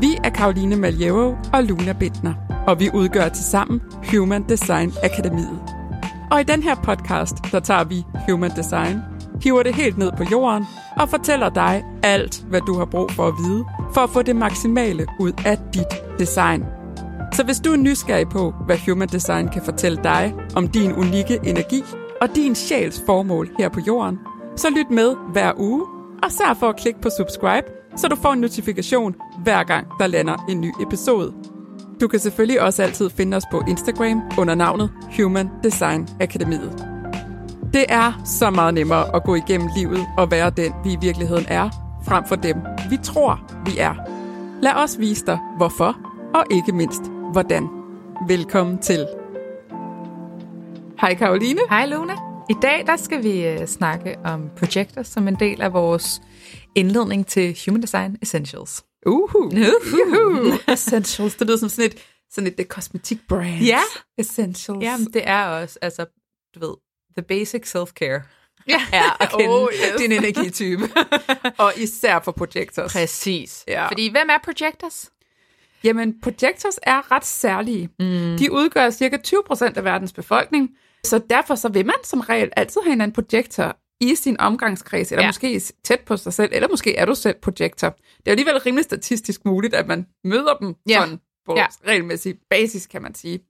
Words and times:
Vi 0.00 0.18
er 0.24 0.30
Karoline 0.30 0.76
Maljevo 0.76 1.34
og 1.52 1.64
Luna 1.64 1.92
Bittner, 1.92 2.34
og 2.66 2.80
vi 2.80 2.90
udgør 2.94 3.28
til 3.28 3.44
sammen 3.44 3.80
Human 4.10 4.42
Design 4.48 4.92
Akademiet. 5.02 5.60
Og 6.30 6.40
i 6.40 6.44
den 6.44 6.62
her 6.62 6.74
podcast, 6.74 7.34
der 7.52 7.60
tager 7.60 7.84
vi 7.84 8.04
Human 8.28 8.50
Design, 8.50 8.98
hiver 9.42 9.62
det 9.62 9.74
helt 9.74 9.98
ned 9.98 10.12
på 10.16 10.24
jorden 10.32 10.64
og 10.96 11.08
fortæller 11.08 11.48
dig 11.48 11.84
alt, 12.02 12.44
hvad 12.48 12.60
du 12.60 12.78
har 12.78 12.84
brug 12.84 13.10
for 13.10 13.28
at 13.28 13.34
vide, 13.44 13.64
for 13.94 14.00
at 14.00 14.10
få 14.10 14.22
det 14.22 14.36
maksimale 14.36 15.06
ud 15.20 15.32
af 15.46 15.58
dit 15.74 16.18
design. 16.18 16.64
Så 17.32 17.44
hvis 17.44 17.60
du 17.60 17.72
er 17.72 17.76
nysgerrig 17.76 18.28
på, 18.28 18.54
hvad 18.66 18.78
Human 18.86 19.08
Design 19.08 19.48
kan 19.48 19.62
fortælle 19.62 20.00
dig 20.04 20.34
om 20.56 20.68
din 20.68 20.92
unikke 20.92 21.38
energi 21.44 21.82
og 22.20 22.28
din 22.36 22.54
sjæls 22.54 23.02
formål 23.06 23.48
her 23.58 23.68
på 23.68 23.80
jorden, 23.86 24.18
så 24.56 24.70
lyt 24.70 24.90
med 24.90 25.14
hver 25.32 25.52
uge, 25.56 25.86
og 26.22 26.32
sørg 26.32 26.56
for 26.56 26.68
at 26.68 26.76
klikke 26.76 27.00
på 27.00 27.08
subscribe, 27.16 27.66
så 27.96 28.08
du 28.08 28.16
får 28.16 28.32
en 28.32 28.40
notifikation 28.40 29.14
hver 29.48 29.64
gang, 29.64 29.86
der 29.98 30.06
lander 30.06 30.44
en 30.48 30.60
ny 30.60 30.72
episode. 30.80 31.34
Du 32.00 32.08
kan 32.08 32.18
selvfølgelig 32.18 32.60
også 32.62 32.82
altid 32.82 33.10
finde 33.10 33.36
os 33.36 33.42
på 33.50 33.62
Instagram 33.68 34.22
under 34.38 34.54
navnet 34.54 34.90
Human 35.16 35.50
Design 35.64 36.08
Akademiet. 36.20 36.86
Det 37.72 37.84
er 37.88 38.22
så 38.24 38.50
meget 38.50 38.74
nemmere 38.74 39.16
at 39.16 39.24
gå 39.24 39.34
igennem 39.34 39.68
livet 39.76 40.06
og 40.18 40.30
være 40.30 40.50
den, 40.50 40.72
vi 40.84 40.92
i 40.92 40.96
virkeligheden 41.00 41.44
er, 41.48 41.70
frem 42.04 42.24
for 42.28 42.36
dem, 42.36 42.56
vi 42.90 42.96
tror, 43.02 43.40
vi 43.66 43.78
er. 43.78 43.94
Lad 44.62 44.72
os 44.72 44.98
vise 44.98 45.26
dig, 45.26 45.38
hvorfor, 45.56 45.98
og 46.34 46.44
ikke 46.50 46.72
mindst, 46.72 47.02
hvordan. 47.32 47.68
Velkommen 48.28 48.78
til. 48.78 49.06
Hej 51.00 51.14
Karoline. 51.14 51.60
Hej 51.70 51.86
Luna. 51.86 52.14
I 52.50 52.54
dag 52.62 52.86
der 52.86 52.96
skal 52.96 53.22
vi 53.22 53.46
øh, 53.46 53.66
snakke 53.66 54.16
om 54.24 54.50
projekter 54.56 55.02
som 55.02 55.28
en 55.28 55.34
del 55.34 55.62
af 55.62 55.72
vores 55.72 56.22
indledning 56.74 57.26
til 57.26 57.56
Human 57.66 57.82
Design 57.82 58.16
Essentials. 58.22 58.87
Uhu. 59.08 59.50
Uhu. 59.92 60.52
Essentials. 60.72 61.34
Det 61.34 61.46
lyder 61.46 61.58
som 61.58 61.68
sådan 61.68 61.90
et, 61.90 61.98
sådan 62.30 62.46
et, 62.46 62.60
et 62.60 62.68
kosmetik 62.68 63.18
brand. 63.28 63.62
Ja. 63.62 63.80
Essentials. 64.18 64.82
Jamen, 64.82 65.06
det 65.06 65.22
er 65.24 65.44
også, 65.44 65.78
altså, 65.82 66.06
du 66.54 66.60
ved, 66.60 66.74
the 67.16 67.22
basic 67.22 67.76
self-care 67.76 68.22
ja. 68.68 68.80
er 68.92 69.22
at 69.22 69.30
kende 69.38 69.48
Oh, 69.48 69.62
oh, 69.62 69.68
yes. 69.72 69.80
yes. 69.80 70.00
din 70.00 70.12
energitype. 70.12 70.82
og 71.64 71.72
især 71.76 72.20
for 72.20 72.32
projectors. 72.32 72.92
Præcis. 72.92 73.64
Ja. 73.68 73.88
Fordi 73.88 74.10
hvem 74.10 74.28
er 74.30 74.38
projectors? 74.44 75.10
Jamen, 75.84 76.20
projectors 76.20 76.78
er 76.82 77.12
ret 77.12 77.24
særlige. 77.24 77.88
Mm. 77.98 78.36
De 78.38 78.52
udgør 78.52 78.90
cirka 78.90 79.16
20% 79.26 79.72
af 79.76 79.84
verdens 79.84 80.12
befolkning, 80.12 80.70
så 81.04 81.20
derfor 81.30 81.54
så 81.54 81.68
vil 81.68 81.86
man 81.86 81.94
som 82.04 82.20
regel 82.20 82.50
altid 82.56 82.80
have 82.84 82.92
en 82.92 83.00
anden 83.00 83.14
projektor 83.14 83.76
i 84.00 84.14
sin 84.14 84.40
omgangskreds, 84.40 85.12
eller 85.12 85.22
ja. 85.22 85.28
Måske 85.28 85.60
tæt 85.84 86.00
på 86.00 86.16
sig 86.16 86.32
selv, 86.32 86.50
eller 86.54 86.68
måske 86.68 86.96
er 86.96 87.04
du 87.06 87.14
selv 87.14 87.36
projektor. 87.42 87.88
Det 88.16 88.26
er 88.26 88.30
alligevel 88.30 88.58
rimelig 88.58 88.84
statistisk 88.84 89.44
muligt, 89.44 89.74
at 89.74 89.86
man 89.88 90.06
møder 90.24 90.54
dem 90.60 90.74
Ja. 90.88 91.00
sådan 91.00 91.18
på 91.46 91.54
Ja. 91.56 91.66
regelmæssig 91.86 92.34
basis, 92.50 92.86
kan 92.86 93.02
man 93.02 93.14
sige. 93.14 93.40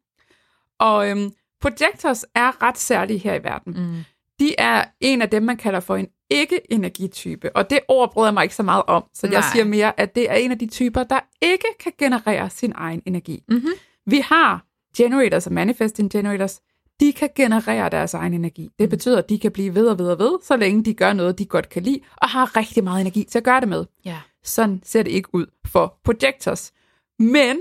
Og 0.80 1.10
øhm, 1.10 1.30
projectors 1.60 2.24
er 2.34 2.62
ret 2.62 2.78
særlige 2.78 3.18
her 3.18 3.34
i 3.34 3.44
verden. 3.44 3.72
Mm. 3.76 3.96
De 4.40 4.54
er 4.58 4.84
en 5.00 5.22
af 5.22 5.30
dem, 5.30 5.42
man 5.42 5.56
kalder 5.56 5.80
for 5.80 5.96
en 5.96 6.08
ikke-energitype, 6.30 7.56
og 7.56 7.70
det 7.70 7.80
ord 7.88 8.12
bryder 8.12 8.28
jeg 8.28 8.34
mig 8.34 8.42
ikke 8.42 8.54
så 8.54 8.62
meget 8.62 8.82
om, 8.86 9.04
så 9.14 9.26
jeg 9.26 9.40
Nej. 9.40 9.48
siger 9.52 9.64
mere, 9.64 10.00
at 10.00 10.14
det 10.14 10.30
er 10.30 10.34
en 10.34 10.50
af 10.50 10.58
de 10.58 10.66
typer, 10.66 11.04
der 11.04 11.20
ikke 11.42 11.66
kan 11.80 11.92
generere 11.98 12.50
sin 12.50 12.72
egen 12.76 13.02
energi. 13.06 13.42
Mm-hmm. 13.48 13.70
Vi 14.06 14.18
har 14.18 14.64
generators 14.96 15.46
og 15.46 15.52
manifesting 15.52 16.10
generators, 16.10 16.60
de 17.00 17.12
kan 17.12 17.28
generere 17.36 17.88
deres 17.88 18.14
egen 18.14 18.34
energi. 18.34 18.70
Det 18.78 18.90
betyder, 18.90 19.18
at 19.18 19.28
de 19.28 19.38
kan 19.38 19.52
blive 19.52 19.74
ved 19.74 19.86
og 19.86 19.98
ved 19.98 20.10
og 20.10 20.18
ved, 20.18 20.38
så 20.42 20.56
længe 20.56 20.84
de 20.84 20.94
gør 20.94 21.12
noget, 21.12 21.38
de 21.38 21.44
godt 21.44 21.68
kan 21.68 21.82
lide, 21.82 22.00
og 22.16 22.28
har 22.28 22.56
rigtig 22.56 22.84
meget 22.84 23.00
energi 23.00 23.24
til 23.24 23.38
at 23.38 23.44
gøre 23.44 23.60
det 23.60 23.68
med. 23.68 23.84
Ja. 24.04 24.20
Sådan 24.44 24.80
ser 24.84 25.02
det 25.02 25.10
ikke 25.10 25.28
ud 25.34 25.46
for 25.66 25.98
projectors. 26.04 26.72
Men 27.18 27.56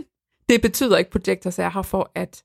det 0.50 0.62
betyder 0.62 0.98
ikke, 0.98 1.08
at 1.08 1.22
projectors 1.22 1.60
er 1.60 1.70
her 1.70 1.82
for 1.82 2.12
at 2.16 2.44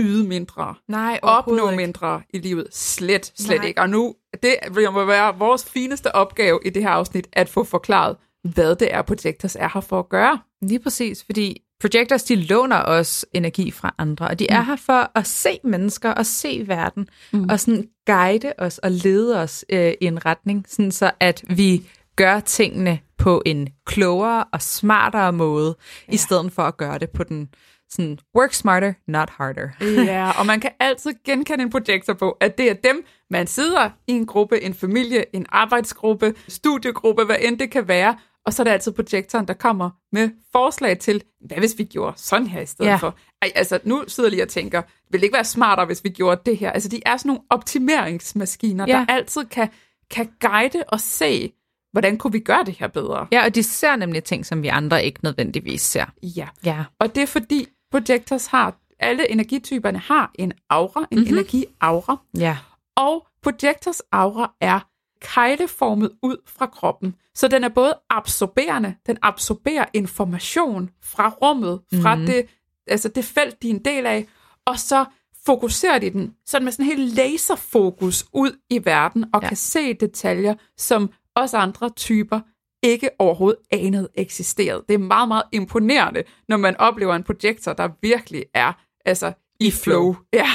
yde 0.00 0.28
mindre, 0.28 0.74
Nej, 0.88 1.18
opnå 1.22 1.68
ikke. 1.70 1.76
mindre 1.76 2.22
i 2.30 2.38
livet. 2.38 2.66
Slet, 2.70 3.32
slet 3.36 3.58
Nej. 3.58 3.66
ikke. 3.66 3.80
Og 3.80 3.90
nu, 3.90 4.14
det 4.42 4.56
må 4.92 5.04
være 5.04 5.38
vores 5.38 5.64
fineste 5.64 6.14
opgave 6.14 6.60
i 6.64 6.70
det 6.70 6.82
her 6.82 6.90
afsnit, 6.90 7.28
at 7.32 7.48
få 7.48 7.64
forklaret, 7.64 8.16
hvad 8.42 8.76
det 8.76 8.94
er, 8.94 9.02
projectors 9.02 9.56
er 9.56 9.68
her 9.74 9.80
for 9.80 9.98
at 9.98 10.08
gøre. 10.08 10.38
Lige 10.62 10.78
præcis, 10.80 11.24
fordi 11.24 11.62
projectors, 11.80 12.22
de 12.22 12.34
låner 12.34 12.82
os 12.82 13.26
energi 13.32 13.70
fra 13.70 13.94
andre, 13.98 14.28
og 14.28 14.38
de 14.38 14.50
er 14.50 14.62
her 14.62 14.76
for 14.76 15.10
at 15.14 15.26
se 15.26 15.60
mennesker 15.64 16.10
og 16.10 16.26
se 16.26 16.64
verden, 16.66 17.08
mm. 17.32 17.48
og 17.50 17.60
sådan 17.60 17.88
guide 18.06 18.52
os 18.58 18.78
og 18.78 18.90
lede 18.90 19.42
os 19.42 19.64
øh, 19.70 19.92
i 20.00 20.06
en 20.06 20.26
retning, 20.26 20.64
sådan 20.68 20.92
så 20.92 21.10
at 21.20 21.44
vi 21.48 21.88
gør 22.16 22.40
tingene 22.40 22.98
på 23.18 23.42
en 23.46 23.68
klogere 23.86 24.44
og 24.52 24.62
smartere 24.62 25.32
måde, 25.32 25.76
ja. 26.08 26.12
i 26.12 26.16
stedet 26.16 26.52
for 26.52 26.62
at 26.62 26.76
gøre 26.76 26.98
det 26.98 27.10
på 27.10 27.24
den 27.24 27.48
sådan, 27.90 28.18
work 28.36 28.52
smarter, 28.52 28.92
not 29.06 29.30
harder. 29.30 29.68
Ja, 30.04 30.30
og 30.40 30.46
man 30.46 30.60
kan 30.60 30.70
altid 30.80 31.12
genkende 31.24 31.62
en 31.62 31.70
projektor 31.70 32.12
på, 32.12 32.30
at 32.30 32.58
det 32.58 32.70
er 32.70 32.74
dem, 32.74 33.04
man 33.30 33.46
sidder 33.46 33.90
i 34.06 34.12
en 34.12 34.26
gruppe, 34.26 34.62
en 34.62 34.74
familie, 34.74 35.36
en 35.36 35.46
arbejdsgruppe, 35.48 36.34
studiegruppe, 36.48 37.24
hvad 37.24 37.36
end 37.40 37.58
det 37.58 37.70
kan 37.70 37.88
være, 37.88 38.16
og 38.46 38.52
så 38.52 38.62
er 38.62 38.64
det 38.64 38.70
altid 38.70 38.92
projektoren, 38.92 39.48
der 39.48 39.54
kommer 39.54 39.90
med 40.12 40.30
forslag 40.52 40.98
til, 40.98 41.22
hvad 41.46 41.56
hvis 41.58 41.74
vi 41.78 41.84
gjorde 41.84 42.18
sådan 42.18 42.46
her 42.46 42.60
i 42.60 42.66
stedet 42.66 42.90
Ja. 42.90 42.96
for? 42.96 43.16
Ej, 43.42 43.52
altså 43.54 43.78
nu 43.84 44.04
sidder 44.08 44.28
jeg 44.28 44.32
lige 44.32 44.42
og 44.42 44.48
tænker, 44.48 44.82
vil 45.10 45.20
det 45.20 45.24
ikke 45.24 45.34
være 45.34 45.44
smartere, 45.44 45.86
hvis 45.86 46.04
vi 46.04 46.08
gjorde 46.08 46.40
det 46.46 46.56
her? 46.58 46.70
Altså 46.72 46.88
de 46.88 47.00
er 47.06 47.16
sådan 47.16 47.28
nogle 47.28 47.42
optimeringsmaskiner, 47.50 48.84
Ja. 48.88 48.92
der 48.92 49.12
altid 49.12 49.44
kan, 49.44 49.68
kan 50.10 50.28
guide 50.40 50.84
og 50.88 51.00
se, 51.00 51.52
hvordan 51.92 52.18
kunne 52.18 52.32
vi 52.32 52.38
gøre 52.38 52.64
det 52.64 52.74
her 52.78 52.86
bedre? 52.88 53.26
Ja, 53.32 53.44
og 53.44 53.54
de 53.54 53.62
ser 53.62 53.96
nemlig 53.96 54.24
ting, 54.24 54.46
som 54.46 54.62
vi 54.62 54.68
andre 54.68 55.04
ikke 55.04 55.20
nødvendigvis 55.22 55.82
ser. 55.82 56.04
Ja. 56.22 56.48
Ja. 56.64 56.84
Og 57.00 57.14
det 57.14 57.22
er 57.22 57.26
fordi 57.26 57.66
projectors 57.90 58.46
har, 58.46 58.76
alle 59.00 59.30
energityperne 59.30 59.98
har 59.98 60.30
en 60.34 60.52
aura, 60.70 61.06
en 61.10 61.18
mm-hmm. 61.18 61.34
energiaura, 61.34 62.16
Ja. 62.38 62.56
Og 62.96 63.26
projectors 63.42 64.00
aura 64.12 64.52
er 64.60 64.87
kejleformet 65.20 66.10
ud 66.22 66.36
fra 66.46 66.66
kroppen. 66.66 67.14
Så 67.34 67.48
den 67.48 67.64
er 67.64 67.68
både 67.68 67.94
absorberende, 68.10 68.94
den 69.06 69.18
absorberer 69.22 69.84
information 69.94 70.90
fra 71.02 71.28
rummet, 71.28 71.80
fra 72.02 72.14
mm. 72.14 72.26
det, 72.26 72.46
altså 72.86 73.08
det 73.08 73.24
felt, 73.24 73.62
de 73.62 73.70
er 73.70 73.74
en 73.74 73.84
del 73.84 74.06
af, 74.06 74.26
og 74.64 74.78
så 74.78 75.04
fokuserer 75.46 75.98
de 75.98 76.10
den 76.10 76.34
sådan 76.46 76.64
med 76.64 76.72
sådan 76.72 76.86
en 76.86 76.96
helt 76.96 77.14
laserfokus 77.14 78.24
ud 78.32 78.58
i 78.70 78.84
verden, 78.84 79.24
og 79.32 79.42
ja. 79.42 79.48
kan 79.48 79.56
se 79.56 79.94
detaljer, 79.94 80.54
som 80.76 81.10
os 81.34 81.54
andre 81.54 81.90
typer 81.90 82.40
ikke 82.82 83.10
overhovedet 83.18 83.60
anede 83.70 84.08
eksisterede. 84.14 84.84
Det 84.88 84.94
er 84.94 84.98
meget, 84.98 85.28
meget 85.28 85.42
imponerende, 85.52 86.22
når 86.48 86.56
man 86.56 86.76
oplever 86.76 87.14
en 87.14 87.22
projektor, 87.22 87.72
der 87.72 87.88
virkelig 88.02 88.44
er 88.54 88.72
altså 89.04 89.32
i 89.60 89.70
flow. 89.70 90.16
Ja. 90.32 90.48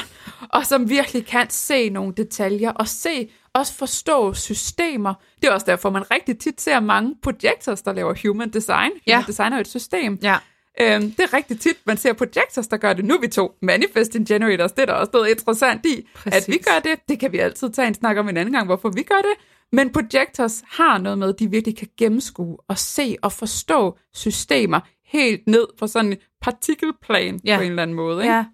Og 0.49 0.65
som 0.65 0.89
virkelig 0.89 1.25
kan 1.25 1.49
se 1.49 1.89
nogle 1.89 2.13
detaljer 2.17 2.71
og 2.71 2.87
se, 2.87 3.31
også 3.53 3.73
forstå 3.73 4.33
systemer. 4.33 5.13
Det 5.41 5.47
er 5.47 5.51
også 5.51 5.65
derfor, 5.65 5.89
man 5.89 6.11
rigtig 6.11 6.39
tit 6.39 6.61
ser 6.61 6.79
mange 6.79 7.15
projectors, 7.23 7.81
der 7.81 7.93
laver 7.93 8.13
human 8.27 8.49
design. 8.49 8.91
Ja. 9.07 9.15
Human 9.15 9.27
design 9.27 9.53
er 9.53 9.57
jo 9.57 9.61
et 9.61 9.67
system. 9.67 10.19
Ja. 10.23 10.37
Øhm, 10.81 11.11
det 11.11 11.19
er 11.19 11.33
rigtig 11.33 11.59
tit, 11.59 11.77
man 11.85 11.97
ser 11.97 12.13
projectors, 12.13 12.67
der 12.67 12.77
gør 12.77 12.93
det. 12.93 13.05
Nu 13.05 13.15
er 13.15 13.19
vi 13.21 13.27
to 13.27 13.55
manifesting 13.61 14.27
generators. 14.27 14.71
Det 14.71 14.81
er 14.81 14.85
der 14.85 14.93
også 14.93 15.09
noget 15.13 15.29
interessant 15.29 15.85
i, 15.85 16.07
Præcis. 16.15 16.47
at 16.47 16.53
vi 16.53 16.57
gør 16.57 16.79
det. 16.89 16.99
Det 17.09 17.19
kan 17.19 17.31
vi 17.31 17.37
altid 17.37 17.69
tage 17.69 17.87
en 17.87 17.93
snak 17.93 18.17
om 18.17 18.29
en 18.29 18.37
anden 18.37 18.53
gang, 18.53 18.65
hvorfor 18.65 18.89
vi 18.89 19.03
gør 19.03 19.15
det. 19.21 19.45
Men 19.71 19.89
projectors 19.89 20.63
har 20.67 20.97
noget 20.97 21.17
med, 21.17 21.29
at 21.29 21.39
de 21.39 21.49
virkelig 21.49 21.77
kan 21.77 21.87
gennemskue 21.97 22.57
og 22.67 22.77
se 22.77 23.15
og 23.21 23.31
forstå 23.31 23.97
systemer 24.13 24.79
helt 25.13 25.47
ned 25.47 25.65
på 25.79 25.87
sådan 25.87 26.11
en 26.11 26.17
partikelplan 26.41 27.39
Ja. 27.45 27.57
på 27.57 27.61
en 27.63 27.69
eller 27.69 27.83
anden 27.83 27.95
måde. 27.95 28.23
Ikke? 28.23 28.33
Ja. 28.33 28.45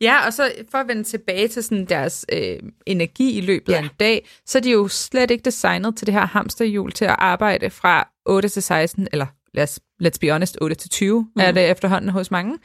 Ja, 0.00 0.26
og 0.26 0.32
så 0.32 0.52
for 0.70 0.78
at 0.78 0.88
vende 0.88 1.02
tilbage 1.04 1.48
til 1.48 1.62
sådan 1.62 1.84
deres 1.84 2.26
øh, 2.32 2.58
energi 2.86 3.38
i 3.38 3.40
løbet 3.40 3.72
ja. 3.72 3.78
af 3.78 3.82
en 3.82 3.88
dag, 4.00 4.28
så 4.46 4.58
er 4.58 4.62
de 4.62 4.70
jo 4.70 4.88
slet 4.88 5.30
ikke 5.30 5.42
designet 5.42 5.96
til 5.96 6.06
det 6.06 6.14
her 6.14 6.26
hamsterhjul 6.26 6.92
til 6.92 7.04
at 7.04 7.16
arbejde 7.18 7.70
fra 7.70 8.08
8 8.26 8.48
til 8.48 8.62
16, 8.62 9.08
eller 9.12 9.26
os, 9.58 9.80
let's 10.02 10.18
be 10.20 10.30
honest, 10.30 10.58
8 10.60 10.74
til 10.76 10.90
20 10.90 11.20
mm. 11.20 11.42
er 11.42 11.50
det 11.52 11.70
efterhånden 11.70 12.10
hos 12.10 12.30
mange. 12.30 12.58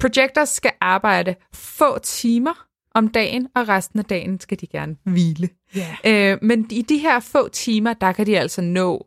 Projectors 0.00 0.48
skal 0.48 0.72
arbejde 0.80 1.34
få 1.54 1.98
timer 1.98 2.66
om 2.94 3.08
dagen, 3.08 3.48
og 3.54 3.68
resten 3.68 3.98
af 3.98 4.04
dagen 4.04 4.40
skal 4.40 4.60
de 4.60 4.66
gerne 4.66 4.96
hvile. 5.04 5.48
Yeah. 5.76 6.32
Øh, 6.32 6.38
men 6.42 6.66
i 6.70 6.82
de 6.82 6.98
her 6.98 7.20
få 7.20 7.48
timer, 7.48 7.92
der 7.92 8.12
kan 8.12 8.26
de 8.26 8.38
altså 8.38 8.62
nå 8.62 9.06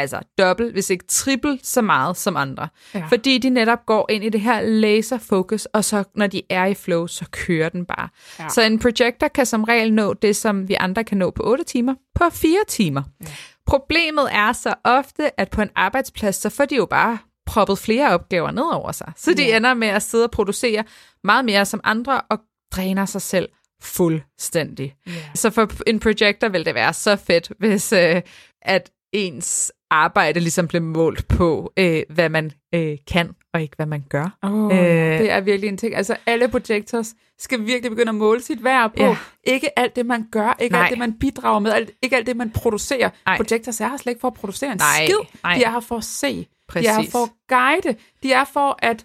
altså 0.00 0.20
dobbelt, 0.38 0.72
hvis 0.72 0.90
ikke 0.90 1.04
trippelt 1.08 1.66
så 1.66 1.82
meget 1.82 2.16
som 2.16 2.36
andre. 2.36 2.68
Ja. 2.94 3.06
Fordi 3.10 3.38
de 3.38 3.50
netop 3.50 3.86
går 3.86 4.06
ind 4.10 4.24
i 4.24 4.28
det 4.28 4.40
her 4.40 4.60
laserfokus, 4.60 5.64
og 5.64 5.84
så 5.84 6.04
når 6.14 6.26
de 6.26 6.42
er 6.50 6.64
i 6.66 6.74
flow, 6.74 7.06
så 7.06 7.24
kører 7.30 7.68
den 7.68 7.84
bare. 7.86 8.08
Ja. 8.38 8.48
Så 8.48 8.62
en 8.62 8.78
projector 8.78 9.28
kan 9.28 9.46
som 9.46 9.64
regel 9.64 9.92
nå 9.92 10.14
det, 10.14 10.36
som 10.36 10.68
vi 10.68 10.74
andre 10.80 11.04
kan 11.04 11.18
nå 11.18 11.30
på 11.30 11.42
8 11.46 11.64
timer, 11.64 11.94
på 12.14 12.24
4 12.32 12.50
timer. 12.68 13.02
Ja. 13.20 13.26
Problemet 13.66 14.28
er 14.32 14.52
så 14.52 14.74
ofte, 14.84 15.40
at 15.40 15.50
på 15.50 15.62
en 15.62 15.70
arbejdsplads, 15.76 16.36
så 16.36 16.50
får 16.50 16.64
de 16.64 16.76
jo 16.76 16.86
bare 16.86 17.18
proppet 17.46 17.78
flere 17.78 18.10
opgaver 18.14 18.50
ned 18.50 18.62
over 18.72 18.92
sig. 18.92 19.12
Så 19.16 19.34
de 19.34 19.42
Ja. 19.46 19.56
ender 19.56 19.74
med 19.74 19.88
at 19.88 20.02
sidde 20.02 20.24
og 20.24 20.30
producere 20.30 20.84
meget 21.24 21.44
mere 21.44 21.66
som 21.66 21.80
andre, 21.84 22.20
og 22.30 22.38
dræner 22.72 23.06
sig 23.06 23.22
selv 23.22 23.48
fuldstændig. 23.82 24.94
Yeah. 25.08 25.18
Så 25.34 25.50
for 25.50 25.70
en 25.86 26.00
projector 26.00 26.48
vil 26.48 26.64
det 26.64 26.74
være 26.74 26.92
så 26.94 27.16
fedt, 27.16 27.52
hvis 27.58 27.92
øh, 27.92 28.22
at 28.62 28.90
ens 29.12 29.72
arbejde 29.90 30.40
ligesom 30.40 30.68
blev 30.68 30.82
målt 30.82 31.28
på, 31.28 31.72
øh, 31.76 32.02
hvad 32.10 32.28
man 32.28 32.52
øh, 32.74 32.96
kan 33.06 33.34
og 33.54 33.62
ikke 33.62 33.76
hvad 33.76 33.86
man 33.86 34.04
gør. 34.08 34.38
Oh, 34.42 34.64
øh, 34.64 35.18
det 35.18 35.30
er 35.30 35.40
virkelig 35.40 35.68
en 35.68 35.76
ting. 35.76 35.94
Altså 35.94 36.16
alle 36.26 36.48
projectors 36.48 37.14
skal 37.38 37.66
virkelig 37.66 37.90
begynde 37.90 38.08
at 38.08 38.14
måle 38.14 38.42
sit 38.42 38.64
værd 38.64 38.90
på. 38.96 39.02
Ja. 39.02 39.16
Ikke 39.44 39.78
alt 39.78 39.96
det, 39.96 40.06
man 40.06 40.26
gør, 40.32 40.56
ikke 40.60 40.72
Nej. 40.72 40.82
alt 40.82 40.90
det, 40.90 40.98
man 40.98 41.12
bidrager 41.18 41.58
med, 41.58 41.72
alt, 41.72 41.90
ikke 42.02 42.16
alt 42.16 42.26
det, 42.26 42.36
man 42.36 42.50
producerer. 42.50 43.10
Nej. 43.26 43.36
Projectors 43.36 43.80
er 43.80 43.88
her 43.88 43.96
slet 43.96 44.10
ikke 44.10 44.20
for 44.20 44.28
at 44.28 44.34
producere 44.34 44.72
en 44.72 44.78
Nej. 44.78 45.06
skid. 45.06 45.16
Nej. 45.42 45.54
De 45.54 45.64
er 45.64 45.70
her 45.70 45.80
for 45.80 45.96
at 45.96 46.04
se. 46.04 46.46
Præcis. 46.68 46.86
De 46.86 46.92
er 46.92 47.00
her 47.00 47.10
for 47.10 47.22
at 47.22 47.30
guide. 47.48 47.98
De 48.22 48.32
er 48.32 48.44
for 48.44 48.78
at 48.78 49.04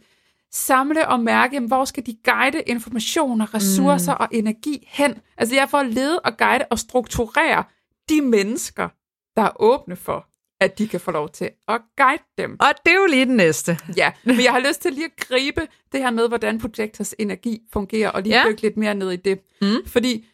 samle 0.52 1.08
og 1.08 1.20
mærke, 1.20 1.60
hvor 1.60 1.86
skal 1.86 2.06
de 2.06 2.16
guide 2.24 2.62
informationer, 2.62 3.54
ressourcer 3.54 4.14
mm. 4.14 4.18
og 4.20 4.28
energi 4.32 4.88
hen. 4.92 5.16
Altså 5.38 5.56
det 5.56 5.62
er 5.62 5.66
for 5.66 5.78
at 5.78 5.90
lede 5.90 6.20
og 6.20 6.38
guide 6.38 6.66
og 6.70 6.80
strukturere 6.80 7.64
de 8.10 8.22
mennesker, 8.22 8.90
der 9.36 9.42
er 9.42 9.52
åbne 9.62 9.96
for, 9.96 10.28
at 10.63 10.77
de 10.77 10.88
kan 10.88 11.00
få 11.00 11.12
lov 11.12 11.30
til 11.30 11.50
at 11.68 11.81
guide 11.98 12.24
dem. 12.38 12.57
Og 12.60 12.68
det 12.86 12.92
er 12.92 12.98
jo 12.98 13.06
lige 13.06 13.25
den 13.25 13.36
næste. 13.36 13.77
Ja, 13.98 14.12
men 14.24 14.44
jeg 14.44 14.51
har 14.51 14.60
lyst 14.60 14.81
til 14.81 14.94
lige 14.94 15.06
at 15.06 15.27
gribe 15.27 15.62
det 15.92 16.00
her 16.00 16.12
med, 16.12 16.27
hvordan 16.27 16.60
projektors 16.60 17.15
energi 17.19 17.62
fungerer, 17.74 18.10
og 18.10 18.21
lige 18.21 18.38
ja. 18.42 18.50
dykke 18.50 18.62
lidt 18.62 18.77
mere 18.77 18.95
ned 18.95 19.12
i 19.12 19.15
det. 19.15 19.39
Mm. 19.62 19.86
Fordi 19.86 20.25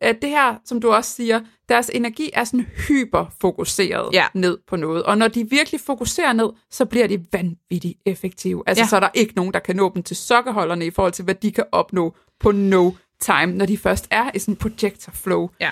at 0.00 0.22
det 0.22 0.30
her, 0.30 0.56
som 0.64 0.80
du 0.80 0.90
også 0.90 1.14
siger, 1.14 1.40
deres 1.68 1.90
energi 1.94 2.30
er 2.32 2.44
sådan 2.44 2.66
hyperfokuseret 2.88 4.14
ja. 4.14 4.26
ned 4.34 4.58
på 4.68 4.76
noget. 4.76 5.02
Og 5.02 5.18
når 5.18 5.28
de 5.28 5.50
virkelig 5.50 5.80
fokuserer 5.80 6.32
ned, 6.32 6.48
så 6.70 6.84
bliver 6.84 7.06
de 7.06 7.24
vanvittigt 7.32 7.98
effektive. 8.06 8.62
Altså, 8.66 8.82
ja. 8.82 8.88
så 8.88 8.96
er 8.96 9.00
der 9.00 9.08
ikke 9.14 9.34
nogen, 9.34 9.52
der 9.52 9.58
kan 9.58 9.76
nå 9.76 9.92
dem 9.94 10.02
til 10.02 10.16
sokkeholderne 10.16 10.86
i 10.86 10.90
forhold 10.90 11.12
til, 11.12 11.24
hvad 11.24 11.34
de 11.34 11.52
kan 11.52 11.64
opnå 11.72 12.16
på 12.40 12.52
no 12.52 12.90
time, 13.20 13.46
når 13.46 13.66
de 13.66 13.78
først 13.78 14.08
er 14.10 14.30
i 14.34 14.38
sådan 14.38 14.52
en 14.52 14.56
projector 14.56 15.12
flow. 15.12 15.50
Ja. 15.60 15.70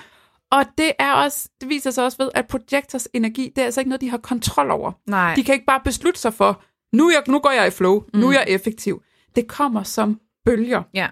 Og 0.50 0.64
det 0.78 0.92
er 0.98 1.12
også, 1.12 1.48
det 1.60 1.68
viser 1.68 1.90
sig 1.90 2.04
også 2.04 2.18
ved, 2.18 2.30
at 2.34 2.48
projectors 2.48 3.08
energi, 3.14 3.52
det 3.56 3.62
er 3.62 3.64
altså 3.64 3.80
ikke 3.80 3.88
noget, 3.88 4.00
de 4.00 4.10
har 4.10 4.18
kontrol 4.18 4.70
over. 4.70 4.92
Nej. 5.06 5.34
De 5.34 5.44
kan 5.44 5.54
ikke 5.54 5.66
bare 5.66 5.80
beslutte 5.84 6.20
sig 6.20 6.34
for, 6.34 6.62
nu, 6.92 7.10
jeg, 7.10 7.22
nu 7.28 7.38
går 7.38 7.50
jeg 7.50 7.66
i 7.66 7.70
flow, 7.70 8.04
mm. 8.14 8.20
nu 8.20 8.28
er 8.28 8.32
jeg 8.32 8.44
effektiv. 8.48 9.02
Det 9.36 9.48
kommer 9.48 9.82
som 9.82 10.20
bølger. 10.44 10.82
Ja. 10.94 11.08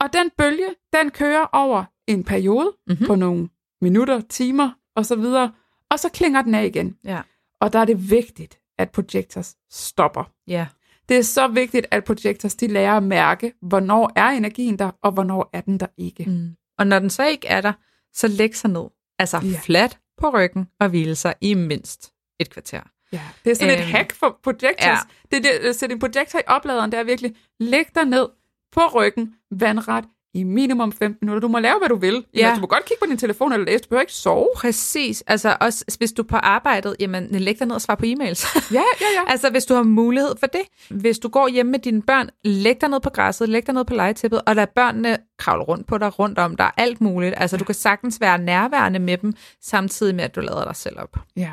Og 0.00 0.12
den 0.12 0.30
bølge, 0.38 0.68
den 0.92 1.10
kører 1.10 1.46
over 1.52 1.84
en 2.06 2.24
periode 2.24 2.72
mm-hmm. 2.86 3.06
på 3.06 3.14
nogle 3.14 3.48
minutter, 3.80 4.20
timer 4.20 4.70
og 4.96 5.06
så 5.06 5.16
videre, 5.16 5.52
og 5.90 5.98
så 5.98 6.08
klinger 6.08 6.42
den 6.42 6.54
af 6.54 6.64
igen. 6.64 6.96
Ja. 7.04 7.20
Og 7.60 7.72
der 7.72 7.78
er 7.78 7.84
det 7.84 8.10
vigtigt, 8.10 8.58
at 8.78 8.90
projectors 8.90 9.56
stopper. 9.70 10.30
Ja. 10.46 10.66
Det 11.08 11.16
er 11.16 11.22
så 11.22 11.48
vigtigt, 11.48 11.86
at 11.90 12.04
projectors 12.04 12.54
de 12.54 12.66
lærer 12.66 12.96
at 12.96 13.02
mærke, 13.02 13.52
hvornår 13.62 14.12
er 14.16 14.28
energien 14.28 14.78
der, 14.78 14.90
og 15.02 15.12
hvornår 15.12 15.50
er 15.52 15.60
den 15.60 15.80
der 15.80 15.86
ikke. 15.96 16.24
Mm. 16.24 16.56
Og 16.78 16.86
når 16.86 16.98
den 16.98 17.10
så 17.10 17.26
ikke 17.26 17.46
er 17.46 17.60
der, 17.60 17.72
så 18.14 18.28
læg 18.28 18.56
sig 18.56 18.70
ned, 18.70 18.84
altså 19.18 19.38
ja. 19.38 19.60
fladt 19.62 19.98
på 20.16 20.30
ryggen 20.30 20.68
og 20.80 20.88
hvile 20.88 21.14
sig 21.14 21.34
i 21.40 21.54
mindst 21.54 22.12
et 22.40 22.50
kvarter. 22.50 22.80
Ja, 23.12 23.20
det 23.44 23.50
er 23.50 23.54
sådan 23.54 23.70
æm, 23.70 23.78
et 23.78 23.82
øhm, 23.82 23.92
hack 23.92 24.14
for 24.14 24.38
projectors. 24.42 24.86
Ja. 24.86 24.98
Det 25.30 25.44
det, 25.44 25.50
at 25.50 25.76
sætte 25.76 25.92
en 25.92 25.98
projector 25.98 26.38
i 26.38 26.42
opladeren, 26.46 26.92
det 26.92 26.98
er 26.98 27.04
virkelig, 27.04 27.36
læg 27.60 27.86
dig 27.94 28.04
ned 28.04 28.28
på 28.72 28.80
ryggen, 28.94 29.34
vandret, 29.50 30.04
i 30.34 30.42
minimum 30.42 30.92
15 30.92 31.18
minutter. 31.22 31.40
Du 31.40 31.48
må 31.48 31.58
lave, 31.58 31.78
hvad 31.78 31.88
du 31.88 31.96
vil. 31.96 32.24
Ja. 32.34 32.52
Du 32.56 32.60
må 32.60 32.66
godt 32.66 32.84
kigge 32.84 33.00
på 33.00 33.06
din 33.10 33.18
telefon 33.18 33.52
eller 33.52 33.66
læse. 33.66 33.84
Du 33.84 33.88
behøver 33.88 34.00
ikke 34.00 34.12
sove. 34.12 34.48
Præcis. 34.56 35.22
Altså 35.26 35.56
også, 35.60 35.84
hvis 35.98 36.12
du 36.12 36.22
er 36.22 36.26
på 36.26 36.36
arbejdet, 36.36 36.96
jamen 37.00 37.26
læg 37.30 37.58
dig 37.58 37.66
ned 37.66 37.74
og 37.74 37.80
svar 37.80 37.94
på 37.94 38.06
e-mails. 38.06 38.72
Ja, 38.72 38.82
ja, 39.00 39.06
ja. 39.14 39.22
altså 39.32 39.50
hvis 39.50 39.64
du 39.64 39.74
har 39.74 39.82
mulighed 39.82 40.34
for 40.40 40.46
det. 40.46 40.62
Hvis 40.90 41.18
du 41.18 41.28
går 41.28 41.48
hjemme 41.48 41.72
med 41.72 41.78
dine 41.78 42.02
børn, 42.02 42.30
læg 42.44 42.80
dig 42.80 42.88
ned 42.88 43.00
på 43.00 43.10
græsset, 43.10 43.48
læg 43.48 43.66
dig 43.66 43.74
ned 43.74 43.84
på 43.84 43.94
legetæppet, 43.94 44.40
og 44.46 44.56
lad 44.56 44.66
børnene 44.66 45.16
kravle 45.38 45.64
rundt 45.64 45.86
på 45.86 45.98
dig, 45.98 46.18
rundt 46.18 46.38
om 46.38 46.56
dig, 46.56 46.70
alt 46.76 47.00
muligt. 47.00 47.34
Altså 47.36 47.56
du 47.56 47.64
kan 47.64 47.74
sagtens 47.74 48.20
være 48.20 48.38
nærværende 48.38 48.98
med 48.98 49.18
dem, 49.18 49.32
samtidig 49.60 50.14
med, 50.14 50.24
at 50.24 50.34
du 50.34 50.40
lader 50.40 50.64
dig 50.64 50.76
selv 50.76 51.00
op. 51.00 51.16
Ja. 51.36 51.50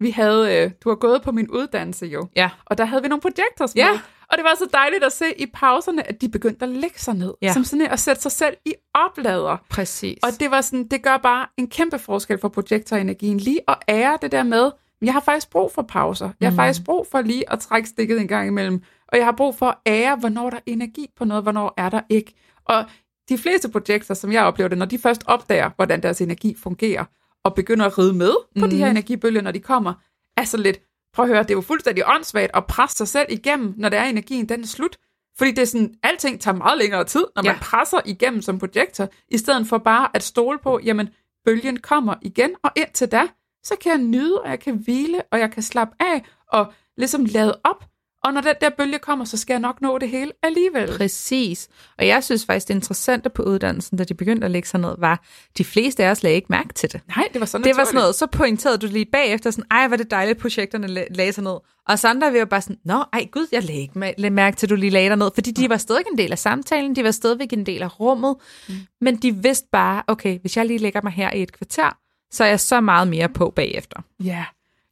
Vi 0.00 0.10
havde, 0.10 0.56
øh, 0.56 0.70
du 0.84 0.88
har 0.88 0.96
gået 0.96 1.22
på 1.22 1.32
min 1.32 1.48
uddannelse 1.48 2.06
jo, 2.06 2.28
ja. 2.36 2.50
og 2.66 2.78
der 2.78 2.84
havde 2.84 3.02
vi 3.02 3.08
nogle 3.08 3.20
projectors 3.20 3.74
med. 3.74 3.82
Ja. 3.82 4.00
Og 4.34 4.38
det 4.38 4.44
var 4.44 4.54
så 4.58 4.68
dejligt 4.72 5.04
at 5.04 5.12
se 5.12 5.24
i 5.38 5.46
pauserne, 5.46 6.08
at 6.08 6.20
de 6.20 6.28
begyndte 6.28 6.64
at 6.64 6.68
lægge 6.68 6.98
sig 6.98 7.14
ned. 7.14 7.34
Ja. 7.42 7.52
Som 7.52 7.64
sådan 7.64 7.86
at 7.86 8.00
sætte 8.00 8.22
sig 8.22 8.32
selv 8.32 8.56
i 8.66 8.74
oplader. 8.94 9.56
Præcis. 9.70 10.18
Og 10.22 10.28
det 10.40 10.50
var 10.50 10.60
sådan, 10.60 10.88
det 10.88 11.02
gør 11.02 11.16
bare 11.16 11.46
en 11.56 11.68
kæmpe 11.68 11.98
forskel 11.98 12.38
for 12.38 12.48
projektorenergien. 12.48 13.38
Lige 13.38 13.60
at 13.68 13.76
ære 13.88 14.18
det 14.22 14.32
der 14.32 14.42
med, 14.42 14.70
jeg 15.02 15.12
har 15.12 15.20
faktisk 15.20 15.50
brug 15.50 15.72
for 15.72 15.82
pauser. 15.82 16.30
Jeg 16.40 16.46
har 16.46 16.50
mm. 16.50 16.56
faktisk 16.56 16.84
brug 16.84 17.06
for 17.10 17.20
lige 17.20 17.52
at 17.52 17.60
trække 17.60 17.88
stikket 17.88 18.20
en 18.20 18.28
gang 18.28 18.48
imellem. 18.48 18.82
Og 19.08 19.18
jeg 19.18 19.24
har 19.26 19.32
brug 19.32 19.56
for 19.56 19.66
at 19.66 19.76
ære, 19.86 20.16
hvornår 20.16 20.50
der 20.50 20.56
er 20.56 20.62
energi 20.66 21.06
på 21.16 21.24
noget, 21.24 21.42
hvornår 21.42 21.74
er 21.76 21.88
der 21.88 22.00
ikke. 22.08 22.34
Og 22.64 22.84
de 23.28 23.38
fleste 23.38 23.68
projekter, 23.68 24.14
som 24.14 24.32
jeg 24.32 24.44
oplever 24.44 24.68
det, 24.68 24.78
når 24.78 24.86
de 24.86 24.98
først 24.98 25.22
opdager, 25.26 25.70
hvordan 25.76 26.02
deres 26.02 26.20
energi 26.20 26.56
fungerer, 26.62 27.04
og 27.44 27.54
begynder 27.54 27.86
at 27.86 27.98
ride 27.98 28.12
med 28.12 28.32
på 28.58 28.64
mm. 28.64 28.70
de 28.70 28.76
her 28.76 28.86
mhm. 28.86 28.96
energibølger, 28.96 29.40
når 29.40 29.50
de 29.50 29.60
kommer, 29.60 29.94
er 30.36 30.44
så 30.44 30.56
lidt, 30.56 30.80
prøv 31.14 31.24
at 31.24 31.28
høre, 31.28 31.42
det 31.42 31.50
er 31.50 31.54
jo 31.54 31.60
fuldstændig 31.60 32.04
åndssvagt 32.06 32.50
at 32.54 32.66
presse 32.66 32.96
sig 32.96 33.08
selv 33.08 33.26
igennem, 33.30 33.74
når 33.76 33.88
der 33.88 33.98
er 33.98 34.04
energien, 34.04 34.48
den 34.48 34.62
er 34.62 34.66
slut. 34.66 34.96
Fordi 35.38 35.50
det 35.50 35.58
er 35.58 35.66
sådan, 35.66 35.94
alting 36.02 36.40
tager 36.40 36.56
meget 36.56 36.78
længere 36.78 37.04
tid, 37.04 37.24
når 37.36 37.42
ja. 37.44 37.52
man 37.52 37.60
presser 37.60 38.00
igennem 38.04 38.42
som 38.42 38.58
projektor, 38.58 39.08
i 39.28 39.38
stedet 39.38 39.66
for 39.66 39.78
bare 39.78 40.08
at 40.14 40.22
stole 40.22 40.58
på, 40.58 40.80
jamen, 40.84 41.08
bølgen 41.44 41.76
kommer 41.76 42.14
igen, 42.22 42.50
og 42.62 42.70
indtil 42.76 43.12
da, 43.12 43.28
så 43.62 43.76
kan 43.80 43.90
jeg 43.90 43.98
nyde, 43.98 44.42
og 44.42 44.50
jeg 44.50 44.60
kan 44.60 44.76
hvile, 44.76 45.22
og 45.32 45.38
jeg 45.38 45.50
kan 45.50 45.62
slappe 45.62 45.94
af, 46.00 46.24
og 46.48 46.72
ligesom 46.96 47.24
lade 47.24 47.60
op 47.64 47.84
og 48.24 48.32
når 48.32 48.40
den 48.40 48.54
der 48.60 48.70
bølge 48.70 48.98
kommer, 48.98 49.24
så 49.24 49.36
skal 49.36 49.54
jeg 49.54 49.60
nok 49.60 49.80
nå 49.80 49.98
det 49.98 50.08
hele 50.08 50.32
alligevel. 50.42 50.92
Præcis. 50.96 51.68
Og 51.98 52.06
jeg 52.06 52.24
synes 52.24 52.44
faktisk, 52.44 52.68
det 52.68 52.74
interessante 52.74 53.30
på 53.30 53.42
uddannelsen, 53.42 53.98
da 53.98 54.04
de 54.04 54.14
begyndte 54.14 54.44
at 54.44 54.50
lægge 54.50 54.68
sig 54.68 54.80
ned, 54.80 54.94
var, 54.98 55.24
de 55.58 55.64
fleste 55.64 56.04
af 56.04 56.10
os 56.10 56.22
lagde 56.22 56.36
ikke 56.36 56.46
mærke 56.50 56.74
til 56.74 56.92
det. 56.92 57.00
Nej, 57.16 57.28
det 57.32 57.40
var 57.40 57.46
sådan 57.46 57.64
Det 57.64 57.76
var 57.76 57.84
sådan 57.84 58.00
noget, 58.00 58.14
så 58.14 58.26
pointerede 58.26 58.78
du 58.78 58.86
lige 58.86 59.06
bagefter, 59.12 59.50
sådan, 59.50 59.64
ej, 59.70 59.88
var 59.88 59.96
det 59.96 60.10
dejligt, 60.10 60.38
projekterne 60.38 60.86
lagde 61.10 61.32
sig 61.32 61.44
ned. 61.44 61.56
Og 61.88 61.98
så 61.98 62.08
andre 62.08 62.32
vi 62.32 62.38
var 62.38 62.44
bare 62.44 62.60
sådan, 62.62 62.78
nå, 62.84 63.04
ej 63.12 63.28
gud, 63.32 63.46
jeg 63.52 63.62
lagde 63.62 63.80
ikke 63.80 64.30
mærke 64.30 64.56
til, 64.56 64.66
at 64.66 64.70
du 64.70 64.74
lige 64.74 64.90
lagde 64.90 65.08
dig 65.08 65.16
ned. 65.16 65.30
Fordi 65.34 65.50
de 65.50 65.68
var 65.68 65.76
stadig 65.76 66.04
en 66.12 66.18
del 66.18 66.32
af 66.32 66.38
samtalen, 66.38 66.96
de 66.96 67.04
var 67.04 67.10
stadigvæk 67.10 67.52
en 67.52 67.66
del 67.66 67.82
af 67.82 68.00
rummet. 68.00 68.36
Mm. 68.68 68.74
Men 69.00 69.16
de 69.16 69.34
vidste 69.34 69.68
bare, 69.72 70.02
okay, 70.06 70.38
hvis 70.40 70.56
jeg 70.56 70.66
lige 70.66 70.78
lægger 70.78 71.00
mig 71.02 71.12
her 71.12 71.32
i 71.32 71.42
et 71.42 71.52
kvarter, 71.52 71.98
så 72.32 72.44
er 72.44 72.48
jeg 72.48 72.60
så 72.60 72.80
meget 72.80 73.08
mere 73.08 73.28
på 73.28 73.52
bagefter. 73.56 74.00
Ja, 74.24 74.44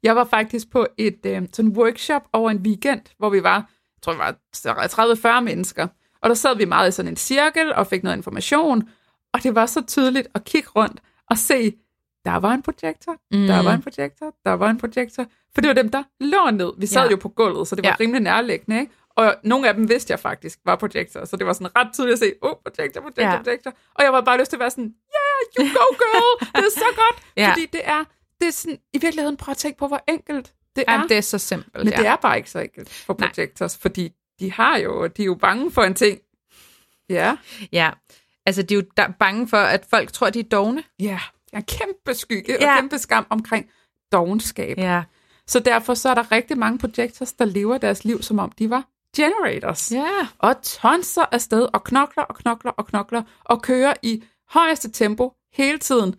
jeg 0.03 0.17
var 0.17 0.25
faktisk 0.25 0.71
på 0.71 0.87
et 0.99 1.27
øh, 1.27 1.43
sådan 1.53 1.71
workshop 1.71 2.23
over 2.33 2.51
en 2.51 2.59
weekend, 2.59 3.03
hvor 3.19 3.31
vi 3.31 3.43
var, 3.43 3.57
jeg 3.57 4.03
tror, 4.03 4.13
vi 4.13 4.19
var 4.19 5.39
30-40 5.39 5.41
mennesker. 5.41 5.89
Og 6.23 6.29
der 6.29 6.35
sad 6.35 6.57
vi 6.57 6.65
meget 6.65 6.89
i 6.89 6.93
sådan 6.93 7.13
en 7.13 7.17
cirkel 7.17 7.75
og 7.75 7.87
fik 7.87 8.03
noget 8.03 8.17
information. 8.17 8.89
Og 9.35 9.43
det 9.43 9.55
var 9.55 9.67
så 9.67 9.83
tydeligt 9.87 10.29
at 10.35 10.45
kigge 10.45 10.69
rundt 10.77 11.01
og 11.31 11.39
se, 11.39 11.73
der 12.25 12.37
var 12.37 12.53
en 12.53 12.63
projektor, 12.63 13.13
mm. 13.13 13.47
der 13.47 13.63
var 13.63 13.73
en 13.75 13.83
projektor, 13.83 14.35
der 14.45 14.53
var 14.53 14.71
en 14.71 14.79
projektor. 14.79 15.27
For 15.55 15.61
det 15.61 15.69
var 15.69 15.75
dem, 15.75 15.89
der 15.91 16.03
lå 16.21 16.51
ned. 16.51 16.73
Vi 16.79 16.87
sad 16.87 17.05
ja. 17.05 17.11
jo 17.11 17.17
på 17.17 17.29
gulvet, 17.29 17.69
så 17.69 17.77
det 17.77 17.85
var 17.85 17.91
ja. 17.91 17.97
rimelig 18.01 18.21
nærliggende, 18.21 18.81
ikke? 18.81 18.93
Og 19.17 19.35
nogle 19.45 19.69
af 19.69 19.75
dem 19.75 19.89
vidste 19.89 20.11
jeg 20.11 20.21
faktisk 20.21 20.59
var 20.65 20.77
projektor, 20.77 21.25
så 21.25 21.37
det 21.37 21.47
var 21.47 21.53
sådan 21.53 21.77
ret 21.77 21.89
tydeligt 21.93 22.13
at 22.13 22.19
se, 22.19 22.33
oh, 22.43 22.55
projektor, 22.65 23.01
projektor, 23.01 23.23
ja. 23.23 23.37
projektor. 23.37 23.73
Og 23.95 24.05
jeg 24.05 24.13
var 24.13 24.21
bare 24.21 24.39
lyst 24.41 24.51
til 24.51 24.57
at 24.57 24.61
være 24.61 24.71
sådan, 24.71 24.95
yeah, 25.17 25.41
you 25.59 25.65
go 25.79 25.87
girl, 26.03 26.47
det 26.57 26.65
er 26.65 26.75
så 26.85 26.91
godt. 26.97 27.17
ja. 27.37 27.51
Fordi 27.51 27.67
det 27.67 27.81
er 27.85 28.05
det 28.43 28.49
er 28.49 28.53
sådan, 28.53 28.79
i 28.93 28.99
virkeligheden, 28.99 29.37
prøv 29.37 29.51
at 29.51 29.57
tænke 29.57 29.79
på, 29.79 29.89
hvor 29.89 30.05
enkelt 30.09 30.55
det 30.77 30.85
er. 30.89 30.93
Jamen, 30.93 31.09
det 31.09 31.17
er 31.17 31.21
så 31.21 31.39
simpelt, 31.39 31.85
Men 31.85 31.89
ja. 31.89 31.99
det 31.99 32.07
er 32.07 32.17
bare 32.17 32.37
ikke 32.37 32.51
så 32.51 32.59
enkelt 32.59 32.91
for 32.91 33.15
projectors, 33.15 33.77
Nej. 33.77 33.81
fordi 33.83 34.13
de 34.41 34.53
har 34.53 34.77
jo, 34.77 35.07
de 35.07 35.23
er 35.23 35.27
jo 35.27 35.35
bange 35.35 35.71
for 35.73 35.83
en 35.83 35.95
ting. 35.95 36.19
Ja. 37.09 37.37
Ja, 37.73 37.91
altså 38.47 38.63
de 38.63 38.75
er 38.75 38.77
jo 38.79 38.85
der, 38.97 39.09
bange 39.19 39.49
for, 39.49 39.57
at 39.57 39.87
folk 39.91 40.13
tror, 40.13 40.31
de 40.31 40.41
er 40.41 40.45
dogne. 40.45 40.83
Ja, 41.01 41.21
der 41.51 41.57
er 41.59 41.63
kæmpe 41.69 42.15
skygge 42.15 42.57
ja. 42.61 42.73
og 42.75 42.81
kæmpe 42.81 42.99
skam 42.99 43.27
omkring 43.31 43.71
dogenskab. 44.13 44.79
Ja. 44.79 45.03
Så 45.47 45.61
derfor 45.61 45.95
så 45.95 46.09
er 46.09 46.15
der 46.15 46.33
rigtig 46.33 46.59
mange 46.59 46.79
projectors, 46.79 47.33
der 47.33 47.45
lever 47.45 47.79
deres 47.79 48.05
liv, 48.05 48.23
som 48.23 48.39
om 48.39 48.53
de 48.53 48.71
var 48.71 48.85
generators. 49.17 49.93
Ja. 49.93 50.29
Og 50.39 50.63
tonser 50.63 51.25
afsted 51.33 51.69
og 51.73 51.85
knokler 51.85 52.23
og 52.23 52.35
knokler 52.35 52.71
og 52.71 52.87
knokler 52.87 53.23
og 53.45 53.63
kører 53.63 53.95
i 54.03 54.25
højeste 54.49 54.91
tempo 54.91 55.33
hele 55.53 55.79
tiden 55.79 56.15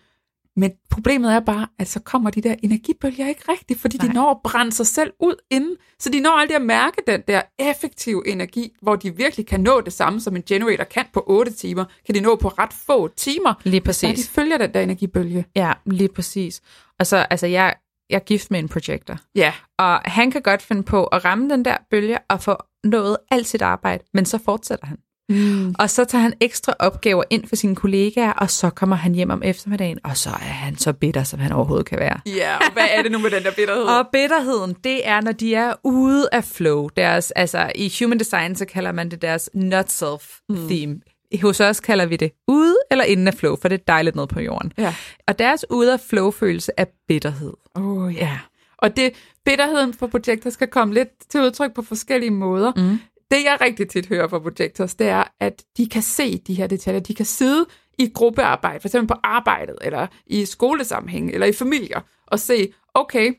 men 0.55 0.71
problemet 0.89 1.33
er 1.33 1.39
bare, 1.39 1.67
at 1.79 1.87
så 1.87 1.99
kommer 1.99 2.29
de 2.29 2.41
der 2.41 2.55
energibølger 2.63 3.27
ikke 3.27 3.41
rigtigt, 3.49 3.79
fordi 3.79 3.97
Nej. 3.97 4.07
de 4.07 4.13
når 4.13 4.31
at 4.31 4.37
brænde 4.43 4.71
sig 4.71 4.87
selv 4.87 5.11
ud 5.19 5.35
inden. 5.51 5.75
Så 5.99 6.09
de 6.09 6.19
når 6.19 6.29
aldrig 6.29 6.55
at 6.55 6.61
mærke 6.61 7.01
den 7.07 7.21
der 7.27 7.41
effektive 7.59 8.27
energi, 8.27 8.75
hvor 8.81 8.95
de 8.95 9.15
virkelig 9.15 9.47
kan 9.47 9.59
nå 9.59 9.81
det 9.81 9.93
samme, 9.93 10.21
som 10.21 10.35
en 10.35 10.43
generator 10.43 10.83
kan 10.83 11.05
på 11.13 11.23
8 11.27 11.51
timer, 11.51 11.85
kan 12.05 12.15
de 12.15 12.19
nå 12.19 12.35
på 12.35 12.47
ret 12.47 12.73
få 12.73 13.07
timer. 13.07 13.53
Lige 13.63 13.81
præcis. 13.81 14.19
Så 14.19 14.29
de 14.29 14.35
følger 14.35 14.57
den 14.57 14.73
der 14.73 14.81
energibølge. 14.81 15.45
Ja, 15.55 15.73
lige 15.85 16.09
præcis. 16.09 16.61
Og 16.99 17.07
så, 17.07 17.17
altså 17.17 17.47
jeg, 17.47 17.75
jeg 18.09 18.15
er 18.15 18.23
gift 18.23 18.51
med 18.51 18.59
en 18.59 18.69
projektor. 18.69 19.17
Ja. 19.35 19.53
Og 19.79 19.99
han 19.99 20.31
kan 20.31 20.41
godt 20.41 20.61
finde 20.61 20.83
på 20.83 21.03
at 21.05 21.25
ramme 21.25 21.49
den 21.49 21.65
der 21.65 21.77
bølge 21.89 22.17
og 22.29 22.41
få 22.41 22.57
nået 22.83 23.17
alt 23.31 23.47
sit 23.47 23.61
arbejde, 23.61 24.03
men 24.13 24.25
så 24.25 24.37
fortsætter 24.37 24.85
han. 24.85 24.97
Mm. 25.29 25.75
Og 25.79 25.89
så 25.89 26.05
tager 26.05 26.21
han 26.21 26.33
ekstra 26.41 26.73
opgaver 26.79 27.23
ind 27.29 27.47
for 27.47 27.55
sine 27.55 27.75
kollegaer, 27.75 28.31
og 28.31 28.49
så 28.49 28.69
kommer 28.69 28.95
han 28.95 29.15
hjem 29.15 29.29
om 29.29 29.43
eftermiddagen, 29.45 29.99
og 30.03 30.17
så 30.17 30.29
er 30.29 30.33
han 30.33 30.77
så 30.77 30.93
bitter, 30.93 31.23
som 31.23 31.39
han 31.39 31.51
overhovedet 31.51 31.85
kan 31.85 31.99
være. 31.99 32.19
Ja, 32.25 32.57
og 32.57 32.73
hvad 32.73 32.87
er 32.89 33.01
det 33.01 33.11
nu 33.11 33.19
med 33.19 33.31
den 33.31 33.43
der 33.43 33.51
bitterhed? 33.51 33.83
og 33.97 34.07
bitterheden, 34.11 34.75
det 34.83 35.07
er, 35.07 35.21
når 35.21 35.31
de 35.31 35.55
er 35.55 35.73
ude 35.83 36.29
af 36.31 36.43
flow. 36.43 36.89
Deres, 36.97 37.31
altså, 37.31 37.71
I 37.75 37.93
human 37.99 38.19
design, 38.19 38.55
så 38.55 38.65
kalder 38.65 38.91
man 38.91 39.11
det 39.11 39.21
deres 39.21 39.49
not 39.53 39.91
self 39.91 40.37
theme. 40.49 40.93
Mm. 40.93 41.01
Hos 41.41 41.59
os 41.59 41.79
kalder 41.79 42.05
vi 42.05 42.15
det 42.15 42.31
ude 42.47 42.75
eller 42.91 43.03
inden 43.03 43.27
af 43.27 43.33
flow, 43.33 43.55
for 43.61 43.67
det 43.67 43.79
er 43.79 43.83
dejligt 43.87 44.15
noget 44.15 44.29
på 44.29 44.39
jorden. 44.39 44.73
Ja. 44.77 44.95
Og 45.27 45.39
deres 45.39 45.65
ude 45.69 45.93
af 45.93 45.99
flow-følelse 45.99 46.71
er 46.77 46.85
bitterhed. 47.07 47.53
Oh, 47.75 48.15
ja. 48.15 48.19
ja. 48.19 48.39
Og 48.77 48.97
det, 48.97 49.13
bitterheden 49.45 49.93
for 49.93 50.07
projekter 50.07 50.49
skal 50.49 50.67
komme 50.67 50.93
lidt 50.93 51.09
til 51.29 51.41
udtryk 51.41 51.73
på 51.73 51.81
forskellige 51.81 52.31
måder. 52.31 52.71
Mm. 52.75 52.99
Det 53.31 53.43
jeg 53.43 53.57
rigtig 53.61 53.89
tit 53.89 54.07
hører 54.07 54.27
fra 54.27 54.39
projectors, 54.39 54.95
det 54.95 55.07
er, 55.07 55.23
at 55.39 55.63
de 55.77 55.89
kan 55.89 56.01
se 56.01 56.37
de 56.37 56.53
her 56.53 56.67
detaljer. 56.67 56.99
De 56.99 57.15
kan 57.15 57.25
sidde 57.25 57.65
i 57.99 58.11
gruppearbejde, 58.13 58.79
for 58.79 58.87
eksempel 58.87 59.07
på 59.07 59.19
arbejdet, 59.23 59.77
eller 59.81 60.07
i 60.25 60.45
skolesammenhæng, 60.45 61.31
eller 61.31 61.47
i 61.47 61.53
familier, 61.53 62.01
og 62.27 62.39
se, 62.39 62.73
okay, 62.93 63.33